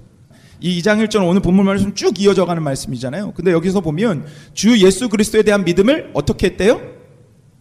[0.59, 3.33] 이 2장 1절은 오늘 본문 말씀 쭉 이어져 가는 말씀이잖아요.
[3.33, 6.81] 근데 여기서 보면 주 예수 그리스도에 대한 믿음을 어떻게 했대요?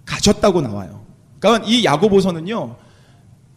[0.04, 1.06] 가졌다고 나와요.
[1.38, 2.76] 그러니까 이 야고보서는요,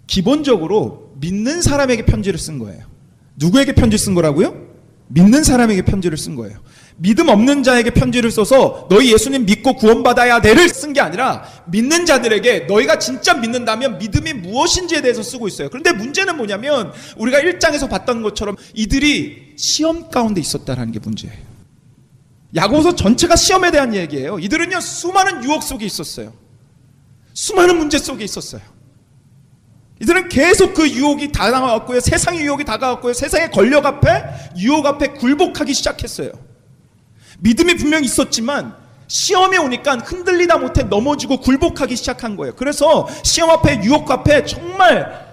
[0.07, 2.85] 기본적으로 믿는 사람에게 편지를 쓴 거예요.
[3.35, 4.69] 누구에게 편지 쓴 거라고요?
[5.07, 6.59] 믿는 사람에게 편지를 쓴 거예요.
[7.01, 12.61] 믿음 없는 자에게 편지를 써서 너희 예수님 믿고 구원받아야 돼를 쓴 게 아니라 믿는 자들에게
[12.61, 15.69] 너희가 진짜 믿는다면 믿음이 무엇인지에 대해서 쓰고 있어요.
[15.69, 21.37] 그런데 문제는 뭐냐면 우리가 1장에서 봤던 것처럼 이들이 시험 가운데 있었다라는 게 문제예요.
[22.55, 24.39] 야고보서 전체가 시험에 대한 얘기예요.
[24.39, 26.33] 이들은요 수많은 유혹 속에 있었어요.
[27.33, 28.61] 수많은 문제 속에 있었어요.
[30.01, 32.01] 이들은 계속 그 유혹이 다가왔고요.
[32.01, 33.13] 세상의 유혹이 다가왔고요.
[33.13, 34.23] 세상의 권력 앞에
[34.57, 36.31] 유혹 앞에 굴복하기 시작했어요.
[37.39, 38.75] 믿음이 분명히 있었지만
[39.07, 42.53] 시험에 오니까 흔들리다 못해 넘어지고 굴복하기 시작한 거예요.
[42.55, 45.27] 그래서 시험 앞에 유혹 앞에 정말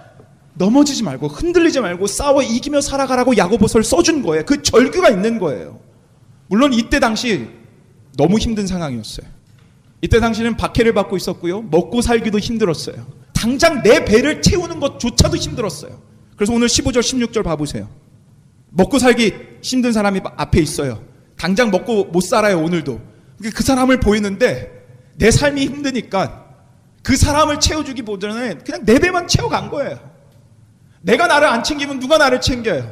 [0.55, 4.43] 넘어지지 말고 흔들리지 말고 싸워 이기며 살아가라고 야고보서를 써준 거예요.
[4.45, 5.79] 그 절규가 있는 거예요.
[6.47, 7.47] 물론 이때 당시
[8.17, 9.27] 너무 힘든 상황이었어요.
[10.01, 11.61] 이때 당시는 박해를 받고 있었고요.
[11.61, 13.05] 먹고 살기도 힘들었어요.
[13.33, 16.01] 당장 내 배를 채우는 것조차도 힘들었어요.
[16.35, 17.87] 그래서 오늘 15절, 16절 봐보세요.
[18.69, 21.03] 먹고 살기 힘든 사람이 앞에 있어요.
[21.37, 22.99] 당장 먹고 못 살아요, 오늘도.
[23.53, 24.85] 그 사람을 보이는데
[25.17, 26.45] 내 삶이 힘드니까
[27.03, 29.99] 그 사람을 채워주기보다는 그냥 내 배만 채워간 거예요.
[31.01, 32.91] 내가 나를 안 챙기면 누가 나를 챙겨요?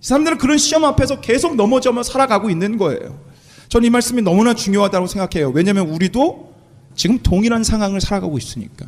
[0.00, 3.20] 이 사람들은 그런 시험 앞에서 계속 넘어져며 살아가고 있는 거예요.
[3.68, 5.50] 전이 말씀이 너무나 중요하다고 생각해요.
[5.50, 6.52] 왜냐하면 우리도
[6.94, 8.86] 지금 동일한 상황을 살아가고 있으니까.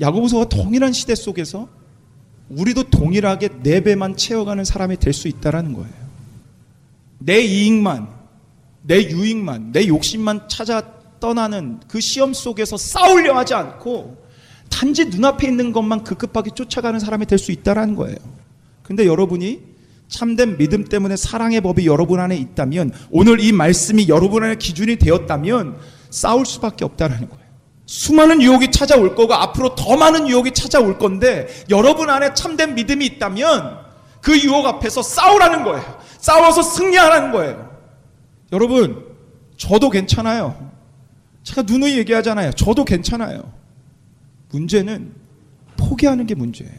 [0.00, 1.68] 야고보서가 동일한 시대 속에서
[2.48, 6.03] 우리도 동일하게 내 배만 채워가는 사람이 될 수 있다라는 거예요.
[7.24, 8.08] 내 이익만,
[8.82, 10.82] 내 유익만, 내 욕심만 찾아
[11.20, 14.22] 떠나는 그 시험 속에서 싸우려 하지 않고
[14.70, 18.16] 단지 눈앞에 있는 것만 급급하게 쫓아가는 사람이 될 수 있다라는 거예요.
[18.82, 19.60] 근데 여러분이
[20.08, 25.78] 참된 믿음 때문에 사랑의 법이 여러분 안에 있다면 오늘 이 말씀이 여러분 안에 기준이 되었다면
[26.10, 27.44] 싸울 수밖에 없다라는 거예요.
[27.86, 33.78] 수많은 유혹이 찾아올 거고 앞으로 더 많은 유혹이 찾아올 건데 여러분 안에 참된 믿음이 있다면
[34.20, 36.03] 그 유혹 앞에서 싸우라는 거예요.
[36.24, 37.70] 싸워서 승리하라는 거예요.
[38.50, 39.14] 여러분,
[39.58, 40.70] 저도 괜찮아요.
[41.42, 42.52] 제가 누누이 얘기하잖아요.
[42.52, 43.52] 저도 괜찮아요.
[44.50, 45.14] 문제는
[45.76, 46.72] 포기하는 게 문제예요.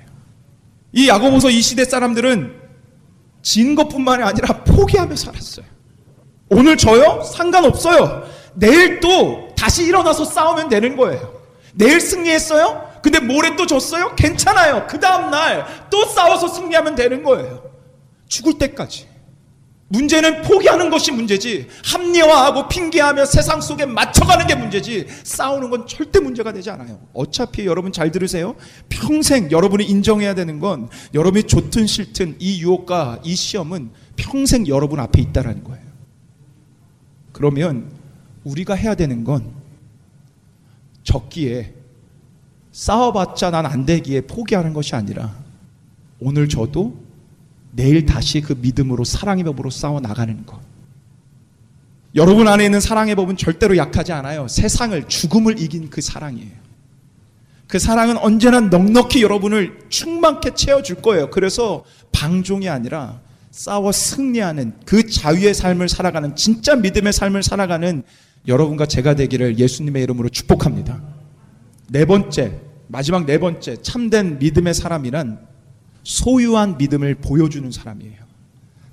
[0.93, 2.60] 이 야고보서 이 시대 사람들은
[3.43, 5.67] 진 것뿐만이 아니라 포기하며 살았어요.
[6.49, 7.21] 오늘 저요?
[7.21, 8.23] 상관없어요.
[8.55, 11.39] 내일 또 다시 일어나서 싸우면 되는 거예요.
[11.75, 12.93] 내일 승리했어요?
[13.03, 14.15] 근데 모레 또 졌어요?
[14.15, 14.88] 괜찮아요.
[14.88, 17.63] 그 다음날 또 싸워서 승리하면 되는 거예요.
[18.27, 19.13] 죽을 때까지.
[19.88, 26.52] 문제는 포기하는 것이 문제지 합리화하고 핑계하며 세상 속에 맞춰가는 게 문제지 싸우는 건 절대 문제가
[26.52, 27.00] 되지 않아요.
[27.13, 28.56] 어차피 여러분 잘 들으세요.
[28.89, 35.21] 평생 여러분이 인정해야 되는 건 여러분이 좋든 싫든 이 유혹과 이 시험은 평생 여러분 앞에
[35.21, 35.86] 있다라는 거예요.
[37.32, 37.91] 그러면
[38.43, 39.54] 우리가 해야 되는 건
[41.04, 41.74] 적기에
[42.71, 45.36] 싸워봤자 난 안 되기에 포기하는 것이 아니라
[46.19, 47.04] 오늘 저도
[47.75, 50.59] 내일 다시 그 믿음으로 사랑의 법으로 싸워 나가는 것.
[52.15, 54.47] 여러분 안에 있는 사랑의 법은 절대로 약하지 않아요.
[54.47, 56.65] 세상을 죽음을 이긴 그 사랑이에요.
[57.67, 61.29] 그 사랑은 언제나 넉넉히 여러분을 충만케 채워줄 거예요.
[61.29, 61.83] 그래서
[62.13, 63.19] 방종이 아니라
[63.51, 68.03] 싸워 승리하는 그 자유의 삶을 살아가는 진짜 믿음의 삶을 살아가는
[68.47, 71.01] 여러분과 제가 되기를 예수님의 이름으로 축복합니다.
[71.89, 75.44] 네 번째, 마지막 네 번째, 참된 믿음의 사람이란
[76.05, 78.23] 소유한 믿음을 보여주는 사람이에요.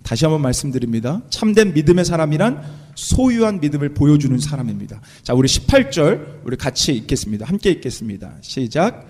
[0.02, 1.22] 다시 한번 말씀드립니다.
[1.30, 2.62] 참된 믿음의 사람이란
[2.96, 5.00] 소유한 믿음을 보여주는 사람입니다.
[5.22, 7.46] 자, 우리 18절 우리 같이 읽겠습니다.
[7.46, 8.32] 함께 읽겠습니다.
[8.40, 9.06] 시작.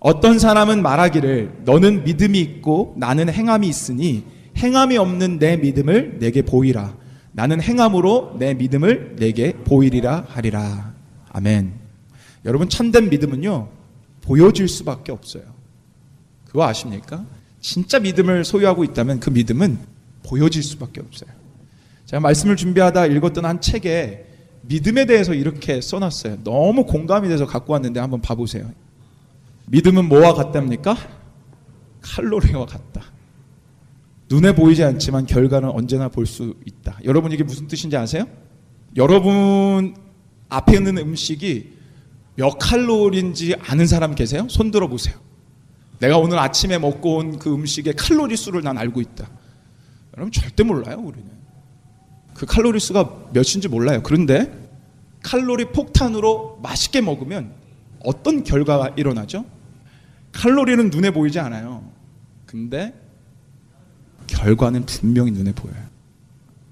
[0.00, 4.24] 어떤 사람은 말하기를 너는 믿음이 있고 나는 행함이 있으니
[4.56, 6.96] 행함이 없는 내 믿음을 내게 보이라.
[7.32, 10.94] 나는 행함으로 내 믿음을 내게 보이리라 하리라.
[11.30, 11.74] 아멘.
[12.44, 13.68] 여러분 참된 믿음은요.
[14.22, 15.44] 보여질 수밖에 없어요.
[16.50, 17.24] 그거 아십니까?
[17.60, 19.78] 진짜 믿음을 소유하고 있다면 그 믿음은
[20.24, 21.30] 보여질 수밖에 없어요.
[22.06, 24.26] 제가 말씀을 준비하다 읽었던 한 책에
[24.62, 26.42] 믿음에 대해서 이렇게 써놨어요.
[26.42, 28.68] 너무 공감이 돼서 갖고 왔는데 한번 봐보세요.
[29.66, 30.96] 믿음은 뭐와 같답니까?
[32.00, 33.02] 칼로리와 같다.
[34.28, 36.98] 눈에 보이지 않지만 결과는 언제나 볼 수 있다.
[37.04, 38.24] 여러분 이게 무슨 뜻인지 아세요?
[38.96, 39.94] 여러분
[40.48, 41.78] 앞에 있는 음식이
[42.34, 44.48] 몇 칼로리인지 아는 사람 계세요?
[44.50, 45.14] 손 들어 보세요.
[46.00, 49.28] 내가 오늘 아침에 먹고 온 그 음식의 칼로리 수를 난 알고 있다.
[50.16, 51.28] 여러분 절대 몰라요, 우리는.
[52.34, 54.02] 그 칼로리 수가 몇인지 몰라요.
[54.02, 54.50] 그런데
[55.22, 57.52] 칼로리 폭탄으로 맛있게 먹으면
[58.04, 59.44] 어떤 결과가 일어나죠?
[60.32, 61.84] 칼로리는 눈에 보이지 않아요.
[62.46, 62.94] 근데
[64.26, 65.76] 결과는 분명히 눈에 보여요.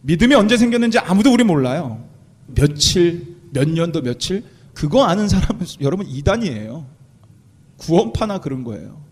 [0.03, 2.03] 믿음이 언제 생겼는지 아무도 우리 몰라요.
[2.47, 6.87] 며칠, 몇 년도 며칠, 그거 아는 사람은 여러분 이단이에요.
[7.77, 9.08] 구원파나 그런 거예요.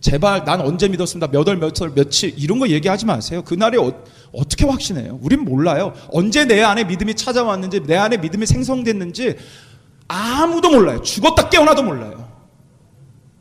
[0.00, 1.28] 제발 난 언제 믿었습니다.
[1.28, 3.42] 몇 월, 몇 월, 며칠 이런 거 얘기하지 마세요.
[3.42, 3.92] 그날이 어,
[4.32, 5.18] 떻게 확신해요?
[5.22, 5.94] 우린 몰라요.
[6.10, 9.36] 언제 내 안에 믿음이 찾아왔는지 내 안에 믿음이 생성됐는지
[10.08, 11.02] 아무도 몰라요.
[11.02, 12.28] 죽었다 깨어나도 몰라요.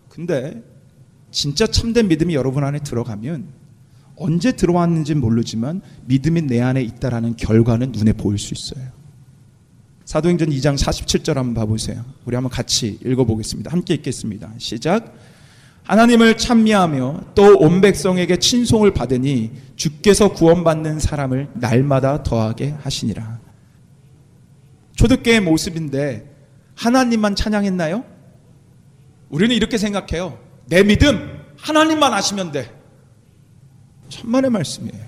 [0.09, 0.63] 근데
[1.31, 3.49] 진짜 참된 믿음이 여러분 안에 들어가면
[4.15, 8.87] 언제 들어왔는지는 모르지만 믿음이 내 안에 있다라는 결과는 눈에 보일 수 있어요.
[10.05, 12.05] 사도행전 2장 47절 한번 봐보세요.
[12.25, 13.71] 우리 한번 같이 읽어보겠습니다.
[13.71, 14.53] 함께 읽겠습니다.
[14.57, 15.13] 시작.
[15.85, 23.39] 하나님을 찬미하며 또 온 백성에게 친송을 받으니 주께서 구원받는 사람을 날마다 더하게 하시니라.
[24.95, 26.33] 초대교의 모습인데
[26.75, 28.03] 하나님만 찬양했나요?
[29.29, 30.39] 우리는 이렇게 생각해요.
[30.67, 32.71] 내 믿음 하나님만 아시면 돼.
[34.09, 35.05] 천만의 말씀이에요.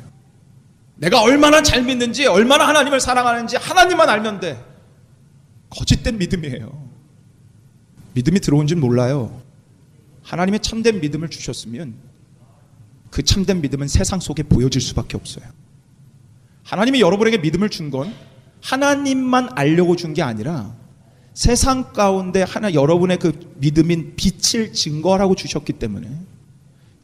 [0.95, 4.63] 내가 얼마나 잘 믿는지, 얼마나 하나님을 사랑하는지 하나님만 알면 돼.
[5.69, 6.87] 거짓된 믿음이에요.
[8.13, 9.41] 믿음이 들어온지 몰라요.
[10.27, 11.93] 하나님의 참된 믿음을 주셨으면
[13.09, 15.45] 그 참된 믿음은 세상 속에 보여질 수밖에 없어요.
[16.63, 18.13] 하나님이 여러분에게 믿음을 준 건
[18.61, 20.75] 하나님만 알려고 준 게 아니라
[21.33, 26.09] 세상 가운데 하나 여러분의 그 믿음인 빛을 증거하라고 주셨기 때문에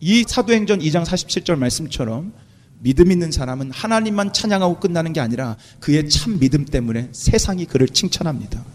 [0.01, 2.34] 이 사도행전 2장 47절 말씀처럼
[2.80, 8.65] 믿음 있는 사람은 하나님만 찬양하고 끝나는 게 아니라 그의 참 믿음 때문에 세상이 그를 칭찬합니다.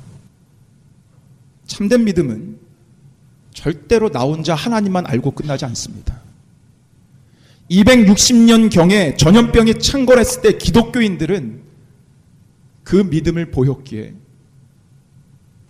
[1.66, 2.67] 참된 믿음은
[3.58, 6.20] 절대로 나 혼자 하나님만 알고 끝나지 않습니다.
[7.68, 11.62] 260년 경에 전염병이 창궐했을 때 기독교인들은
[12.84, 14.14] 그 믿음을 보였기에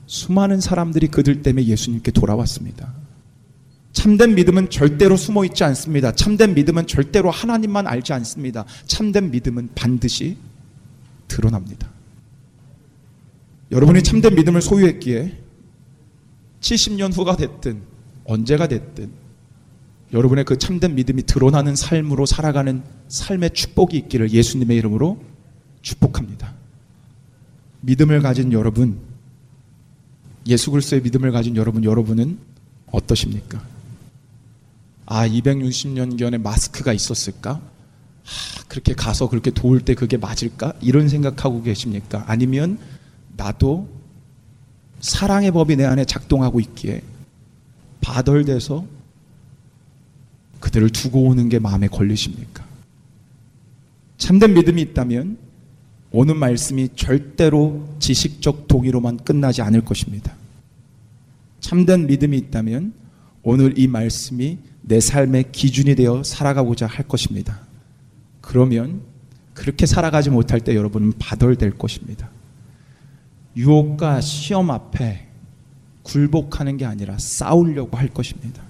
[0.07, 2.93] 수많은 사람들이 그들 때문에 예수님께 돌아왔습니다.
[3.93, 6.13] 참된 믿음은 절대로 숨어 있지 않습니다.
[6.13, 8.67] 참된 믿음은 절대로 하나님만 알지 않습니다.
[8.87, 10.37] 참된 믿음은 반드시
[11.27, 11.89] 드러납니다.
[13.73, 15.48] 여러분이 참된 믿음을 소유했기에
[16.61, 17.83] 70년 후가 됐든
[18.25, 19.11] 언제가 됐든
[20.13, 25.23] 여러분의 그 참된 믿음이 드러나는 삶으로 살아가는 삶의 축복이 있기를 예수님의 이름으로
[25.83, 26.55] 축복합니다.
[27.83, 28.99] 믿음을 가진 여러분,
[30.47, 32.39] 예수 그리스도의 믿음을 가진 여러분, 여러분은
[32.91, 33.63] 어떠십니까?
[35.07, 37.51] 아, 260년경에 마스크가 있었을까?
[37.51, 40.73] 아, 그렇게 가서 그렇게 도울 때 그게 맞을까?
[40.81, 42.25] 이런 생각하고 계십니까?
[42.27, 42.79] 아니면
[43.37, 43.89] 나도
[45.01, 47.03] 사랑의 법이 내 안에 작동하고 있기에
[48.01, 48.85] 바덜돼서
[50.61, 52.67] 그들을 두고 오는 게 마음에 걸리십니까?
[54.17, 55.39] 참된 믿음이 있다면
[56.11, 60.35] 오는 말씀이 절대로 지식적 동의로만 끝나지 않을 것입니다.
[61.61, 62.93] 참된 믿음이 있다면
[63.43, 67.61] 오늘 이 말씀이 내 삶의 기준이 되어 살아가고자 할 것입니다.
[68.41, 69.03] 그러면
[69.55, 72.31] 그렇게 살아가지 못할 때 여러분은 바덜될 것입니다.
[73.59, 75.27] 유혹과 시험 앞에
[76.05, 78.63] 굴복하는 게 아니라 싸우려고 할 것입니다.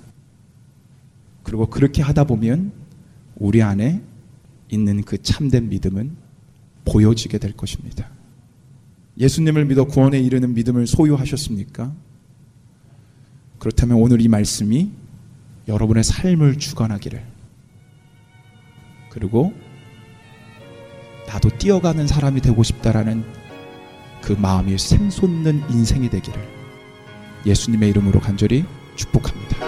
[1.42, 2.72] 그리고 그렇게 하다 보면
[3.36, 4.00] 우리 안에
[4.70, 6.16] 있는 그 참된 믿음은
[6.86, 8.08] 보여지게 될 것입니다.
[9.18, 11.92] 예수님을 믿어 구원에 이르는 믿음을 소유하셨습니까?
[13.58, 14.90] 그렇다면 오늘 이 말씀이
[15.66, 17.22] 여러분의 삶을 주관하기를
[19.10, 19.52] 그리고
[21.26, 23.37] 나도 뛰어가는 사람이 되고 싶다라는
[24.22, 26.40] 그 마음이 샘솟는 인생이 되기를
[27.46, 28.64] 예수님의 이름으로 간절히
[28.96, 29.58] 축복합니다.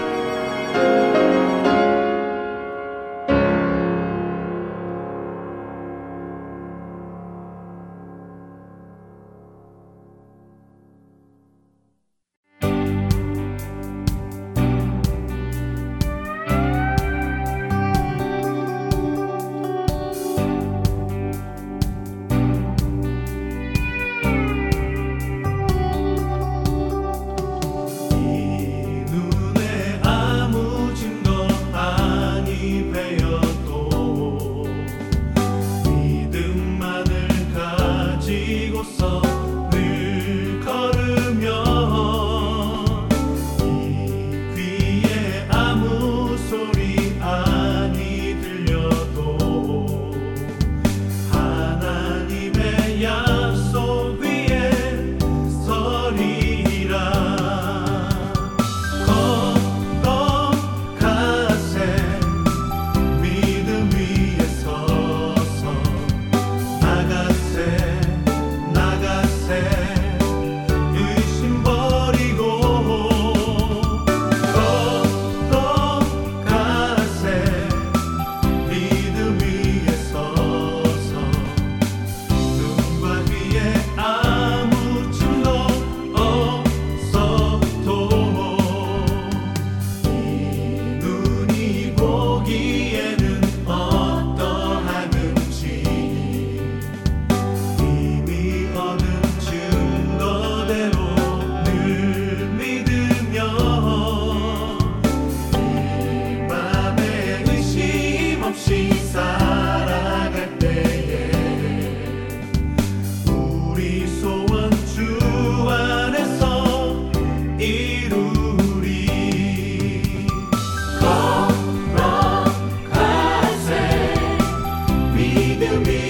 [125.32, 126.09] believe in me.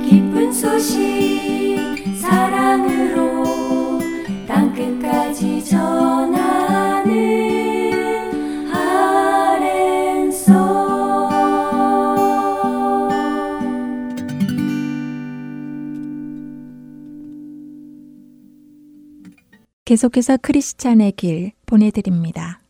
[0.07, 0.99] 기쁜 소식
[2.21, 3.99] 사랑으로
[4.47, 6.40] 땅끝까지 전하
[19.91, 22.61] 계속해서 크리스찬의 길 보내드립니다.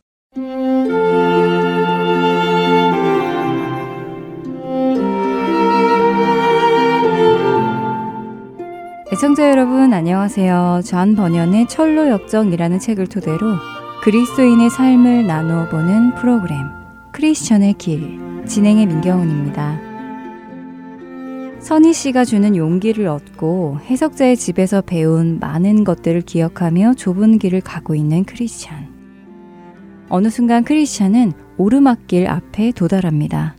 [9.13, 10.81] 애청자 여러분 안녕하세요.
[10.83, 13.55] 존 번연의 천로역정이라는 책을 토대로
[14.01, 16.57] 그리스도인의 삶을 나누어 보는 프로그램
[17.11, 19.90] 크리스천의 길 진행의 민경훈입니다.
[21.61, 28.23] 선의 씨가 주는 용기를 얻고 해석자의 집에서 배운 많은 것들을 기억하며 좁은 길을 가고 있는
[28.23, 28.89] 크리스찬.
[30.09, 33.55] 어느 순간 크리스찬은 오르막길 앞에 도달합니다.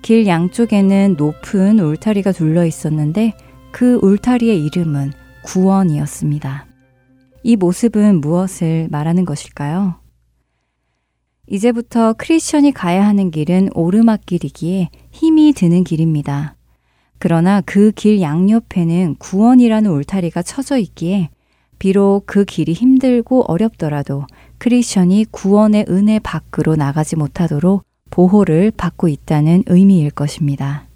[0.00, 3.34] 길 양쪽에는 높은 울타리가 둘러 있었는데
[3.70, 5.12] 그 울타리의 이름은
[5.44, 6.66] 구원이었습니다.
[7.42, 10.00] 이 모습은 무엇을 말하는 것일까요?
[11.46, 16.56] 이제부터 크리스천이 가야 하는 길은 오르막길이기에 힘이 드는 길입니다.
[17.22, 21.30] 그러나 그 길 양옆에는 구원이라는 울타리가 쳐져 있기에
[21.78, 24.26] 비록 그 길이 힘들고 어렵더라도
[24.58, 30.88] 크리스천이 구원의 은혜 밖으로 나가지 못하도록 보호를 받고 있다는 의미일 것입니다.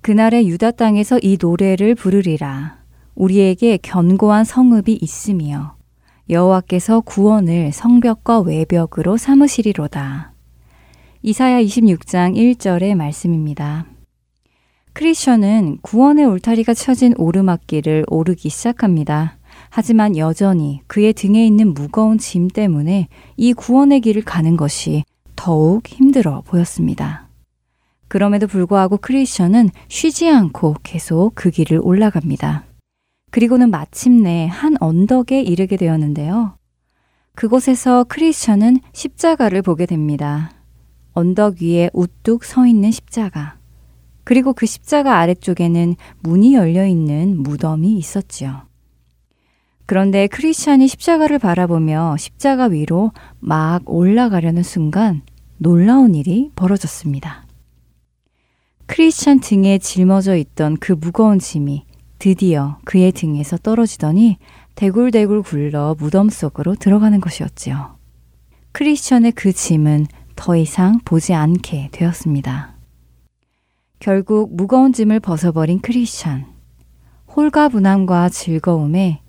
[0.00, 2.78] 그날의 유다 땅에서 이 노래를 부르리라.
[3.14, 5.76] 우리에게 견고한 성읍이 있으며
[6.30, 10.32] 여호와께서 구원을 성벽과 외벽으로 삼으시리로다.
[11.20, 13.84] 이사야 26장 1절의 말씀입니다.
[14.92, 19.38] 크리스천은 구원의 울타리가 쳐진 오르막길을 오르기 시작합니다.
[19.68, 25.04] 하지만 여전히 그의 등에 있는 무거운 짐 때문에 이 구원의 길을 가는 것이
[25.36, 27.28] 더욱 힘들어 보였습니다.
[28.08, 32.64] 그럼에도 불구하고 크리스천은 쉬지 않고 계속 그 길을 올라갑니다.
[33.30, 36.56] 그리고는 마침내 한 언덕에 이르게 되었는데요.
[37.36, 40.50] 그곳에서 크리스천은 십자가를 보게 됩니다.
[41.12, 43.59] 언덕 위에 우뚝 서 있는 십자가.
[44.24, 48.62] 그리고 그 십자가 아래쪽에는 문이 열려 있는 무덤이 있었지요.
[49.86, 55.22] 그런데 크리스찬이 십자가를 바라보며 십자가 위로 막 올라가려는 순간
[55.56, 57.46] 놀라운 일이 벌어졌습니다.
[58.86, 61.84] 크리스찬 등에 짊어져 있던 그 무거운 짐이
[62.18, 64.36] 드디어 그의 등에서 떨어지더니
[64.74, 67.96] 대굴대굴 굴러 무덤 속으로 들어가는 것이었지요.
[68.72, 70.06] 크리스천의 그 짐은
[70.36, 72.79] 더 이상 보지 않게 되었습니다.
[74.00, 76.46] 결국 무거운 짐을 벗어버린 크리스찬.
[77.36, 79.20] 홀가분함과 즐거움에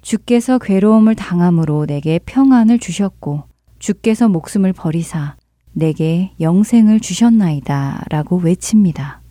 [0.00, 3.42] 주께서 괴로움을 당함으로 내게 평안을 주셨고
[3.80, 5.36] 주께서 목숨을 버리사
[5.72, 9.22] 내게 영생을 주셨나이다 라고 외칩니다.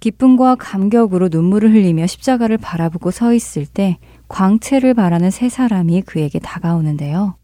[0.00, 3.98] 기쁨과 감격으로 눈물을 흘리며 십자가를 바라보고 서 있을 때
[4.28, 7.36] 광채를 바라는 세 사람이 그에게 다가오는데요.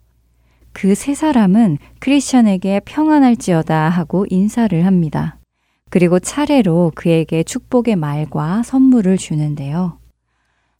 [0.72, 5.39] 그 세 사람은 크리스천에게 평안할지어다 하고 인사를 합니다.
[5.91, 9.99] 그리고 차례로 그에게 축복의 말과 선물을 주는데요.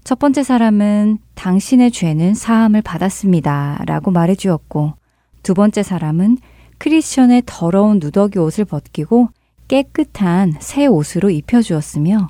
[0.05, 3.83] 첫 번째 사람은 당신의 죄는 사함을 받았습니다.
[3.87, 4.95] 라고 말해 주었고,
[5.43, 6.39] 두 번째 사람은
[6.79, 9.29] 크리스천의 더러운 누더기 옷을 벗기고
[9.69, 12.29] 깨끗한 새 옷으로 입혀 주었으며,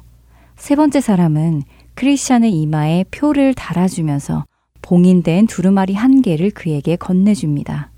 [0.56, 1.62] 세 번째 사람은
[1.94, 4.44] 크리스천의 이마에 표를 달아주면서
[4.82, 7.92] 봉인된 두루마리 한 개를 그에게 건네줍니다.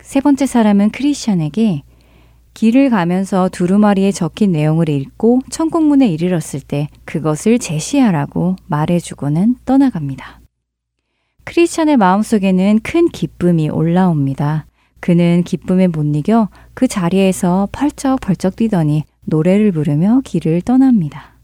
[0.00, 1.82] 세 번째 사람은 크리스천에게
[2.54, 10.40] 길을 가면서 두루마리에 적힌 내용을 읽고 천국문에 이르렀을 때 그것을 제시하라고 말해주고는 떠나갑니다.
[11.44, 14.66] 크리스천의 마음속에는 큰 기쁨이 올라옵니다.
[15.00, 21.38] 그는 기쁨에 못 이겨 그 자리에서 펄쩍펄쩍 뛰더니 노래를 부르며 길을 떠납니다.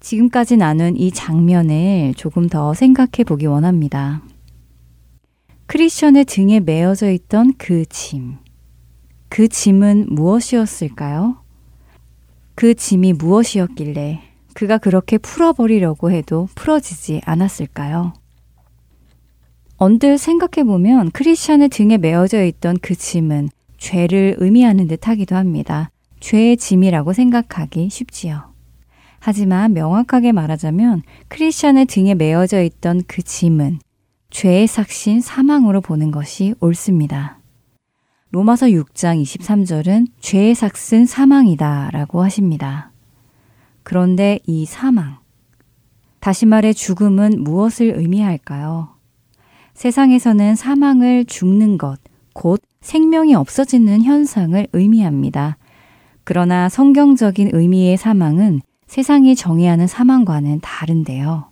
[0.00, 4.22] 지금까지 나눈 이 장면을 조금 더 생각해 보기 원합니다.
[5.66, 8.38] 크리스천의 등에 메어져 있던 그 짐.
[9.30, 11.36] 그 짐은 무엇이었을까요?
[12.56, 14.20] 그 짐이 무엇이었길래
[14.54, 18.12] 그가 그렇게 풀어버리려고 해도 풀어지지 않았을까요?
[19.76, 25.90] 언뜻 생각해보면 크리스천의 등에 메어져 있던 그 짐은 죄를 의미하는 듯 하기도 합니다.
[26.18, 28.52] 죄의 짐이라고 생각하기 쉽지요.
[29.20, 33.78] 하지만 명확하게 말하자면 크리스천의 등에 메어져 있던 그 짐은
[34.28, 37.39] 죄의 삭신 사망으로 보는 것이 옳습니다.
[38.32, 42.92] 로마서 6장 23절은 죄의 삭슨 사망이다 라고 하십니다.
[43.82, 45.18] 그런데 이 사망,
[46.20, 48.90] 다시 말해 죽음은 무엇을 의미할까요?
[49.74, 51.98] 세상에서는 사망을 죽는 것,
[52.32, 55.56] 곧 생명이 없어지는 현상을 의미합니다.
[56.22, 61.50] 그러나 성경적인 의미의 사망은 세상이 정의하는 사망과는 다른데요.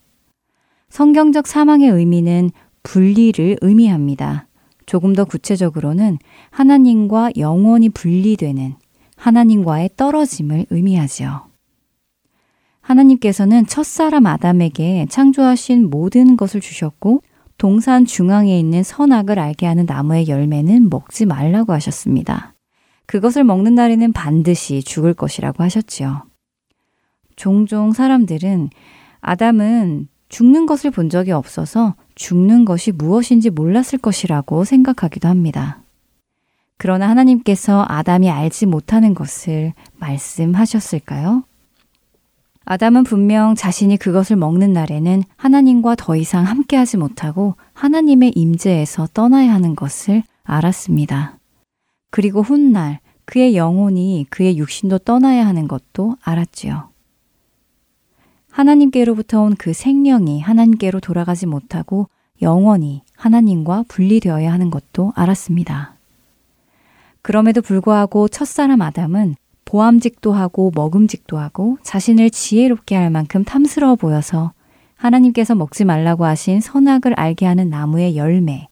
[0.90, 2.50] 성경적 사망의 의미는
[2.82, 4.47] 분리를 의미합니다.
[4.88, 6.16] 조금 더 구체적으로는
[6.50, 8.74] 하나님과 영원히 분리되는
[9.16, 11.42] 하나님과의 떨어짐을 의미하지요.
[12.80, 17.20] 하나님께서는 첫사람 아담에게 창조하신 모든 것을 주셨고
[17.58, 22.54] 동산 중앙에 있는 선악을 알게 하는 나무의 열매는 먹지 말라고 하셨습니다.
[23.04, 26.22] 그것을 먹는 날에는 반드시 죽을 것이라고 하셨지요.
[27.36, 28.70] 종종 사람들은
[29.20, 35.78] 아담은 죽는 것을 본 적이 없어서 죽는 것이 무엇인지 몰랐을 것이라고 생각하기도 합니다.
[36.76, 41.44] 그러나 하나님께서 아담이 알지 못하는 것을 말씀하셨을까요?
[42.64, 49.74] 아담은 분명 자신이 그것을 먹는 날에는 하나님과 더 이상 함께하지 못하고 하나님의 임재에서 떠나야 하는
[49.74, 51.38] 것을 알았습니다.
[52.10, 56.87] 그리고 훗날 그의 영혼이 그의 육신도 떠나야 하는 것도 알았지요.
[58.58, 62.08] 하나님께로부터 온 그 생명이 하나님께로 돌아가지 못하고
[62.42, 65.94] 영원히 하나님과 분리되어야 하는 것도 알았습니다.
[67.22, 74.52] 그럼에도 불구하고 첫사람 아담은 보암직도 하고 먹음직도 하고 자신을 지혜롭게 할 만큼 탐스러워 보여서
[74.96, 78.66] 하나님께서 먹지 말라고 하신 선악을 알게 하는 나무의 열매,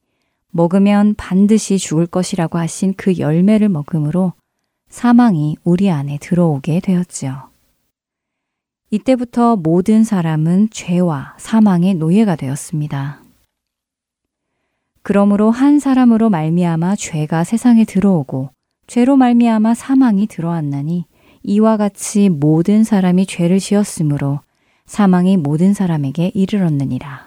[0.50, 4.32] 먹으면 반드시 죽을 것이라고 하신 그 열매를 먹음으로
[4.88, 7.55] 사망이 우리 안에 들어오게 되었지요.
[8.90, 13.20] 이때부터 모든 사람은 죄와 사망의 노예가 되었습니다.
[15.02, 18.50] 그러므로 한 사람으로 말미암아 죄가 세상에 들어오고
[18.86, 21.04] 죄로 말미암아 사망이 들어왔나니
[21.42, 24.40] 이와 같이 모든 사람이 죄를 지었으므로
[24.84, 27.26] 사망이 모든 사람에게 이르렀느니라.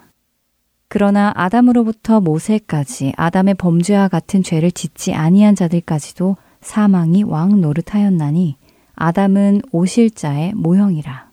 [0.88, 8.56] 그러나 아담으로부터 모세까지 아담의 범죄와 같은 죄를 짓지 아니한 자들까지도 사망이 왕 노릇하였나니
[8.96, 11.29] 아담은 오실자의 모형이라.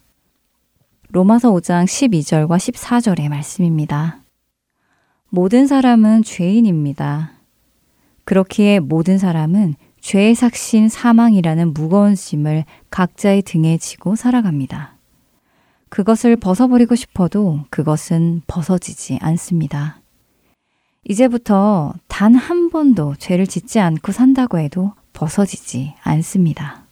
[1.10, 4.22] 로마서 5장 12절과 14절의 말씀입니다.
[5.30, 7.32] 모든 사람은 죄인입니다.
[8.24, 14.96] 그렇기에 모든 사람은 죄의 삭신 사망이라는 무거운 짐을 각자의 등에 지고 살아갑니다.
[15.88, 20.00] 그것을 벗어버리고 싶어도 그것은 벗어지지 않습니다.
[21.04, 26.82] 이제부터 단 한 번도 죄를 짓지 않고 산다고 해도 벗어지지 않습니다.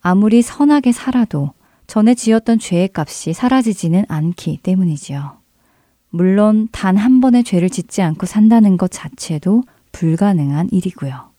[0.00, 1.52] 아무리 선하게 살아도
[1.88, 5.38] 전에 지었던 죄의 값이 사라지지는 않기 때문이지요.
[6.10, 11.30] 물론 단 한 번의 죄를 짓지 않고 산다는 것 자체도 불가능한 일이고요.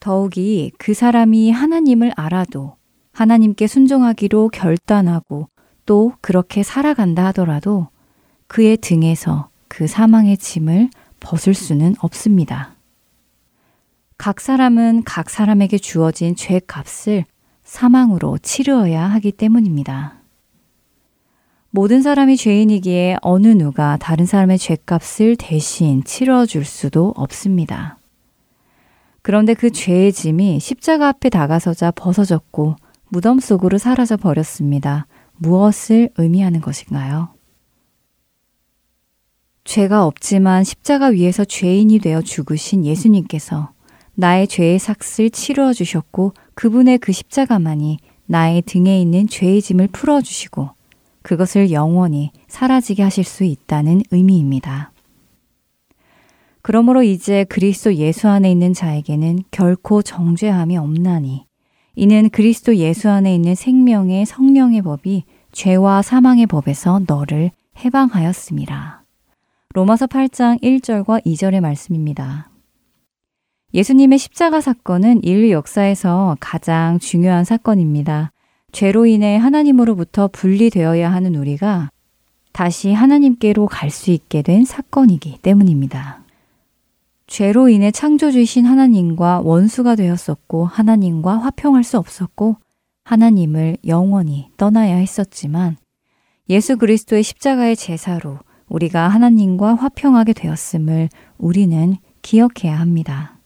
[0.00, 2.76] 더욱이 그 사람이 하나님을 알아도
[3.12, 5.48] 하나님께 순종하기로 결단하고
[5.84, 7.88] 또 그렇게 살아간다 하더라도
[8.46, 10.88] 그의 등에서 그 사망의 짐을
[11.20, 12.74] 벗을 수는 없습니다.
[14.16, 17.26] 각 사람은 각 사람에게 주어진 죄 값을
[17.72, 20.20] 사망으로 치르어야 하기 때문입니다.
[21.70, 27.96] 모든 사람이 죄인이기에 어느 누가 다른 사람의 죄값을 대신 치러줄 수도 없습니다.
[29.22, 32.76] 그런데 그 죄의 짐이 십자가 앞에 다가서자 벗어졌고
[33.08, 35.06] 무덤 속으로 사라져 버렸습니다.
[35.38, 37.30] 무엇을 의미하는 것인가요?
[39.64, 43.72] 죄가 없지만 십자가 위에서 죄인이 되어 죽으신 예수님께서
[44.14, 50.70] 나의 죄의 삭을 치루어 주셨고 그분의 그 십자가만이 나의 등에 있는 죄의 짐을 풀어 주시고
[51.22, 54.92] 그것을 영원히 사라지게 하실 수 있다는 의미입니다.
[56.62, 61.44] 그러므로 이제 그리스도 예수 안에 있는 자에게는 결코 정죄함이 없나니
[61.94, 67.50] 이는 그리스도 예수 안에 있는 생명의 성령의 법이 죄와 사망의 법에서 너를
[67.84, 69.04] 해방하였습니다.
[69.74, 72.51] 로마서 8장 1절과 2절의 말씀입니다.
[73.74, 78.30] 예수님의 십자가 사건은 인류 역사에서 가장 중요한 사건입니다.
[78.70, 81.90] 죄로 인해 하나님으로부터 분리되어야 하는 우리가
[82.52, 86.20] 다시 하나님께로 갈 수 있게 된 사건이기 때문입니다.
[87.26, 92.56] 죄로 인해 창조주이신 하나님과 원수가 되었었고 하나님과 화평할 수 없었고
[93.04, 95.78] 하나님을 영원히 떠나야 했었지만
[96.50, 101.08] 예수 그리스도의 십자가의 제사로 우리가 하나님과 화평하게 되었음을
[101.38, 103.38] 우리는 기억해야 합니다.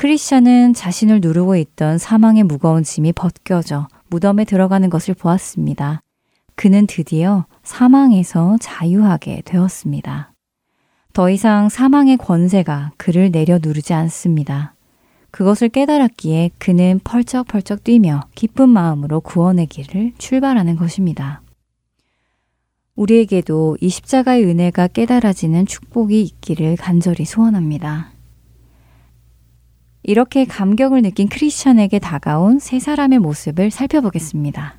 [0.00, 6.00] 크리스천은 자신을 누르고 있던 사망의 무거운 짐이 벗겨져 무덤에 들어가는 것을 보았습니다.
[6.54, 10.32] 그는 드디어 사망에서 자유하게 되었습니다.
[11.12, 14.74] 더 이상 사망의 권세가 그를 내려 누르지 않습니다.
[15.32, 21.42] 그것을 깨달았기에 그는 펄쩍펄쩍 뛰며 기쁜 마음으로 구원의 길을 출발하는 것입니다.
[22.96, 28.12] 우리에게도 이 십자가의 은혜가 깨달아지는 축복이 있기를 간절히 소원합니다.
[30.02, 34.76] 이렇게 감격을 느낀 크리스천에게 다가온 세 사람의 모습을 살펴보겠습니다.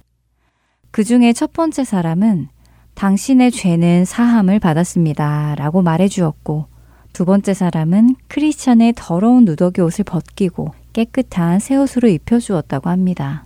[0.89, 2.49] 그 중에 첫 번째 사람은
[2.95, 5.55] 당신의 죄는 사함을 받았습니다.
[5.55, 6.65] 라고 말해 주었고,
[7.13, 13.45] 두 번째 사람은 크리스천의 더러운 누더기 옷을 벗기고 깨끗한 새 옷으로 입혀 주었다고 합니다.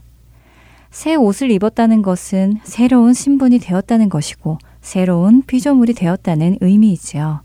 [0.91, 7.41] 새 옷을 입었다는 것은 새로운 신분이 되었다는 것이고, 새로운 피조물이 되었다는 의미이지요.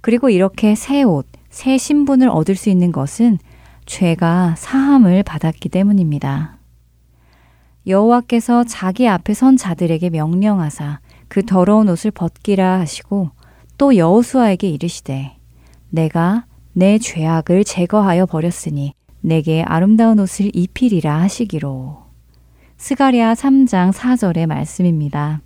[0.00, 3.38] 그리고 이렇게 새 옷, 새 신분을 얻을 수 있는 것은
[3.88, 6.58] 죄가 사함을 받았기 때문입니다.
[7.86, 13.30] 여호와께서 자기 앞에 선 자들에게 명령하사 그 더러운 옷을 벗기라 하시고
[13.78, 15.36] 또 여호수아에게 이르시되
[15.88, 22.04] 내가 내 죄악을 제거하여 버렸으니 내게 아름다운 옷을 입히리라 하시기로.
[22.76, 25.40] 스가리아 3장 4절의 말씀입니다.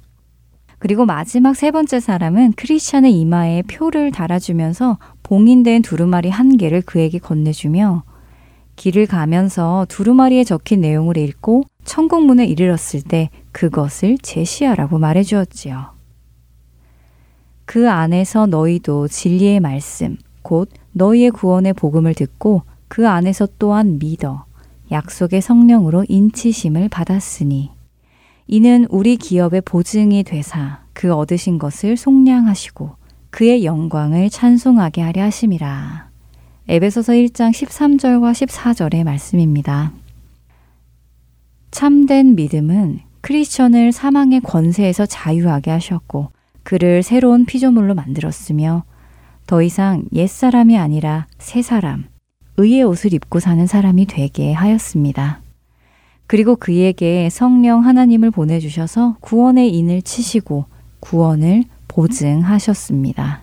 [0.80, 8.02] 그리고 마지막 세 번째 사람은 크리스찬의 이마에 표를 달아주면서 봉인된 두루마리 한 개를 그에게 건네주며
[8.76, 15.92] 길을 가면서 두루마리에 적힌 내용을 읽고 천국문에 이르렀을 때 그것을 제시하라고 말해 주었지요.
[17.64, 24.44] 그 안에서 너희도 진리의 말씀, 곧 너희의 구원의 복음을 듣고 그 안에서 또한 믿어
[24.90, 27.70] 약속의 성령으로 인치심을 받았으니
[28.46, 32.96] 이는 우리 기업의 보증이 되사 그 얻으신 것을 속량하시고
[33.30, 36.11] 그의 영광을 찬송하게 하려 하심이라.
[36.68, 39.92] 에베소서 1장 13절과 14절의 말씀입니다.
[41.72, 46.30] 참된 믿음은 크리스천을 사망의 권세에서 자유하게 하셨고
[46.62, 48.84] 그를 새로운 피조물로 만들었으며
[49.48, 52.04] 더 이상 옛사람이 아니라 새 사람,
[52.56, 55.40] 의의 옷을 입고 사는 사람이 되게 하였습니다.
[56.28, 60.66] 그리고 그에게 성령 하나님을 보내주셔서 구원의 인을 치시고
[61.00, 63.42] 구원을 보증하셨습니다.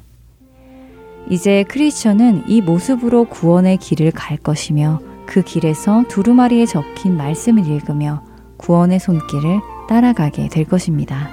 [1.28, 8.24] 이제 크리스천은 이 모습으로 구원의 길을 갈 것이며 그 길에서 두루마리에 적힌 말씀을 읽으며
[8.58, 11.30] 구원의 손길을 따라가게 될 것입니다.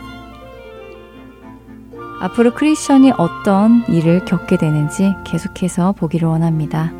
[2.20, 6.92] 앞으로 크리스천이 어떤 일을 겪게 되는지 계속해서 보기를 원합니다.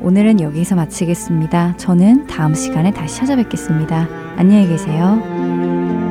[0.00, 1.76] 오늘은 여기서 마치겠습니다.
[1.76, 4.08] 저는 다음 시간에 다시 찾아뵙겠습니다.
[4.36, 6.01] 안녕히 계세요.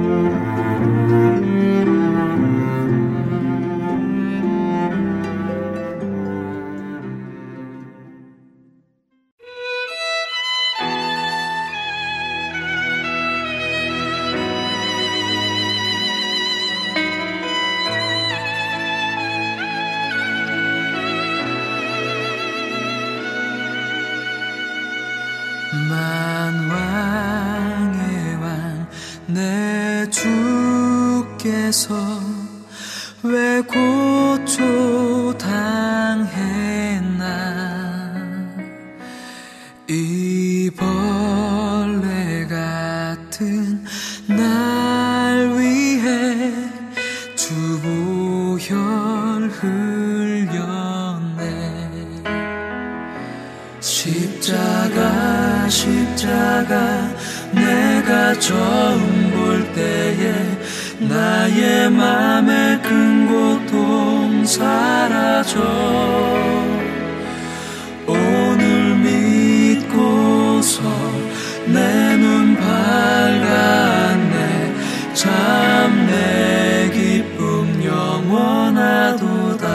[75.91, 79.67] 참 내 기쁨 영원하도다.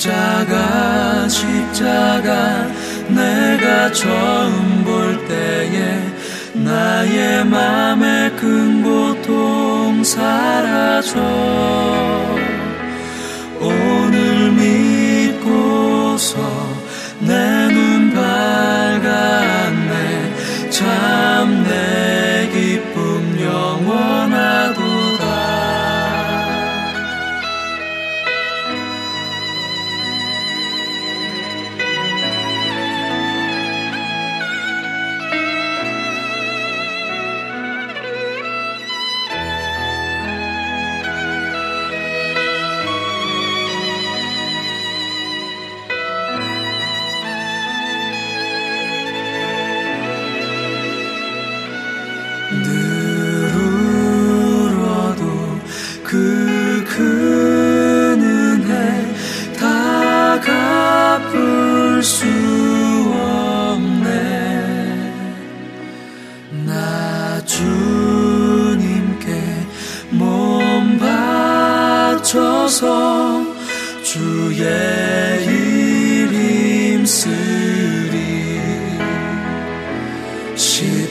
[0.00, 2.66] 십자가 십자가
[3.08, 6.02] 내가 처음 볼 때에
[6.54, 11.20] 나의 맘의 큰 고통 사라져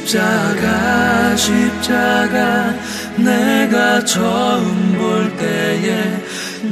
[0.09, 2.73] 십자가 십자가
[3.15, 6.19] 내가 처음 볼 때에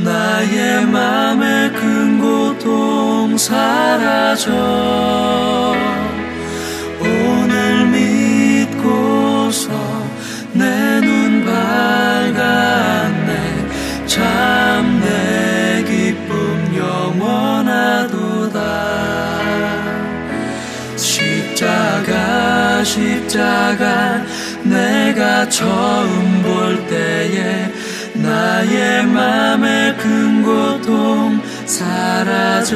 [0.04, 4.52] 나의 맘의 큰 고통 사라져.
[7.00, 7.86] 오늘
[8.72, 9.70] 믿고서
[10.54, 11.17] 내눈
[22.84, 24.24] 십자가
[24.64, 27.72] 내가 처음 볼 때에
[28.14, 32.76] 나의 맘의 큰 고통 사라져